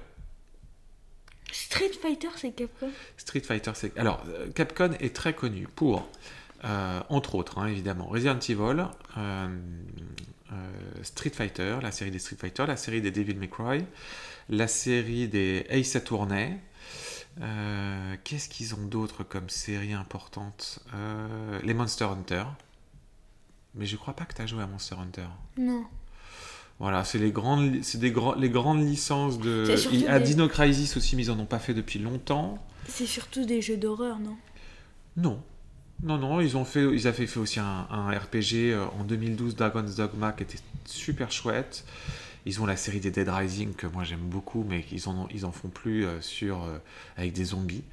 Street 1.52 1.92
Fighter, 2.00 2.28
c'est 2.36 2.50
Capcom 2.50 2.90
Street 3.16 3.40
Fighter, 3.40 3.70
c'est. 3.74 3.96
Alors, 3.96 4.24
euh, 4.28 4.50
Capcom 4.50 4.90
est 4.98 5.14
très 5.14 5.34
connu 5.34 5.68
pour, 5.68 6.08
euh, 6.64 7.00
entre 7.10 7.36
autres, 7.36 7.58
hein, 7.58 7.66
évidemment, 7.68 8.06
Resident 8.06 8.38
Evil, 8.40 8.86
euh, 9.18 9.46
euh, 10.52 10.54
Street 11.02 11.30
Fighter, 11.30 11.76
la 11.80 11.92
série 11.92 12.10
des 12.10 12.18
Street 12.18 12.36
Fighter, 12.40 12.64
la 12.66 12.76
série 12.78 13.02
des 13.02 13.12
Devil 13.12 13.34
May 13.36 13.48
Cry, 13.48 13.84
la 14.48 14.68
série 14.68 15.28
des 15.28 15.66
Ace 15.70 15.96
Attorney. 15.96 16.58
Euh, 17.40 18.14
Qu'est-ce 18.24 18.48
qu'ils 18.48 18.74
ont 18.74 18.86
d'autre 18.86 19.24
comme 19.24 19.48
série 19.48 19.92
importante? 19.94 20.80
Euh, 20.94 21.58
Les 21.64 21.74
Monster 21.74 22.04
Hunter. 22.04 22.44
Mais 23.74 23.86
je 23.86 23.96
crois 23.96 24.14
pas 24.14 24.24
que 24.26 24.34
tu 24.34 24.42
as 24.42 24.46
joué 24.46 24.62
à 24.62 24.66
Monster 24.66 24.96
Hunter. 25.00 25.26
Non. 25.56 25.84
Voilà, 26.78 27.04
c'est 27.04 27.18
les 27.18 27.30
grandes, 27.30 27.70
des 27.94 28.10
grands, 28.10 28.34
les 28.34 28.50
grandes 28.50 28.86
licences 28.86 29.38
de. 29.38 29.74
Il- 29.92 30.08
à 30.08 30.18
des- 30.18 30.26
Dino 30.26 30.48
Crisis 30.48 30.96
aussi, 30.96 31.16
mais 31.16 31.24
ils 31.24 31.30
en 31.30 31.38
ont 31.38 31.46
pas 31.46 31.58
fait 31.58 31.74
depuis 31.74 31.98
longtemps. 31.98 32.58
C'est 32.88 33.06
surtout 33.06 33.44
des 33.44 33.62
jeux 33.62 33.76
d'horreur, 33.76 34.18
non? 34.18 34.36
Non, 35.16 35.42
non, 36.02 36.18
non, 36.18 36.40
ils 36.40 36.56
ont 36.56 36.64
fait, 36.64 36.82
ils 36.92 37.06
avaient 37.06 37.26
fait 37.26 37.38
aussi 37.38 37.60
un, 37.60 37.86
un 37.90 38.10
RPG 38.10 38.72
euh, 38.72 38.84
en 38.98 39.04
2012, 39.04 39.54
Dragon's 39.54 39.94
Dogma, 39.94 40.32
qui 40.32 40.42
était 40.42 40.58
super 40.84 41.30
chouette. 41.30 41.84
Ils 42.46 42.60
ont 42.60 42.66
la 42.66 42.76
série 42.76 43.00
des 43.00 43.10
Dead 43.10 43.28
Rising 43.28 43.74
que 43.74 43.86
moi 43.86 44.04
j'aime 44.04 44.20
beaucoup, 44.20 44.64
mais 44.68 44.84
ils 44.90 45.08
en, 45.08 45.16
ont- 45.24 45.28
ils 45.32 45.44
en 45.44 45.52
font 45.52 45.68
plus 45.68 46.04
euh, 46.06 46.20
sur 46.20 46.64
euh, 46.64 46.78
avec 47.16 47.32
des 47.32 47.44
zombies. 47.44 47.84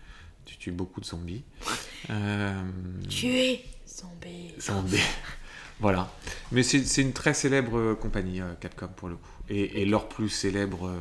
Tu 0.45 0.57
tues 0.57 0.71
beaucoup 0.71 1.01
de 1.01 1.05
zombies. 1.05 1.43
Euh, 2.11 2.63
Tuer 3.09 3.65
Zombie. 3.85 4.53
Zombie. 4.59 4.97
voilà. 5.81 6.09
Mais 6.53 6.63
c'est 6.63 7.01
une 7.01 7.11
très 7.11 7.33
célèbre 7.33 7.93
compagnie, 7.95 8.39
Capcom, 8.61 8.87
pour 8.87 9.09
le 9.09 9.17
coup. 9.17 9.29
Et, 9.49 9.81
et 9.81 9.85
leur 9.85 10.07
plus 10.07 10.29
célèbre 10.29 10.95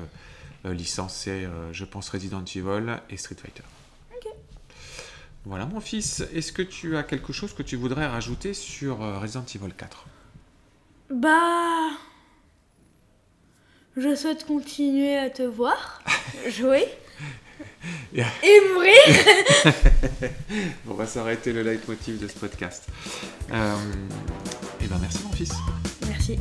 licence, 0.65 1.15
c'est, 1.15 1.47
je 1.73 1.85
pense, 1.85 2.09
Resident 2.11 2.45
Evil 2.45 2.97
et 3.09 3.17
Street 3.17 3.37
Fighter. 3.41 3.63
Voilà, 5.45 5.67
mon 5.67 5.81
fils. 5.81 6.23
Est-ce 6.35 6.53
que 6.53 6.63
tu 6.63 6.97
as 6.97 7.05
quelque 7.05 7.33
chose 7.33 7.55
que 7.55 7.63
tu 7.63 7.77
voudrais 7.77 8.07
rajouter 8.09 8.53
sur 8.55 8.99
Resident 8.99 9.45
Evil 9.55 9.73
4 9.73 10.05
Bah. 11.15 11.91
Je 14.01 14.15
souhaite 14.15 14.47
continuer 14.47 15.17
à 15.17 15.29
te 15.29 15.43
voir 15.43 16.03
jouer 16.49 16.87
et 18.15 18.61
mourir. 18.73 19.73
On 20.89 20.95
va 20.95 21.07
s'arrêter 21.07 21.53
le 21.53 21.63
leitmotiv 21.63 22.21
de 22.21 22.29
ce 22.29 22.39
podcast. 22.39 22.85
Euh, 23.53 23.75
et 24.81 24.87
ben 24.87 24.99
merci, 25.01 25.19
mon 25.25 25.33
fils. 25.33 25.53
Merci. 26.07 26.39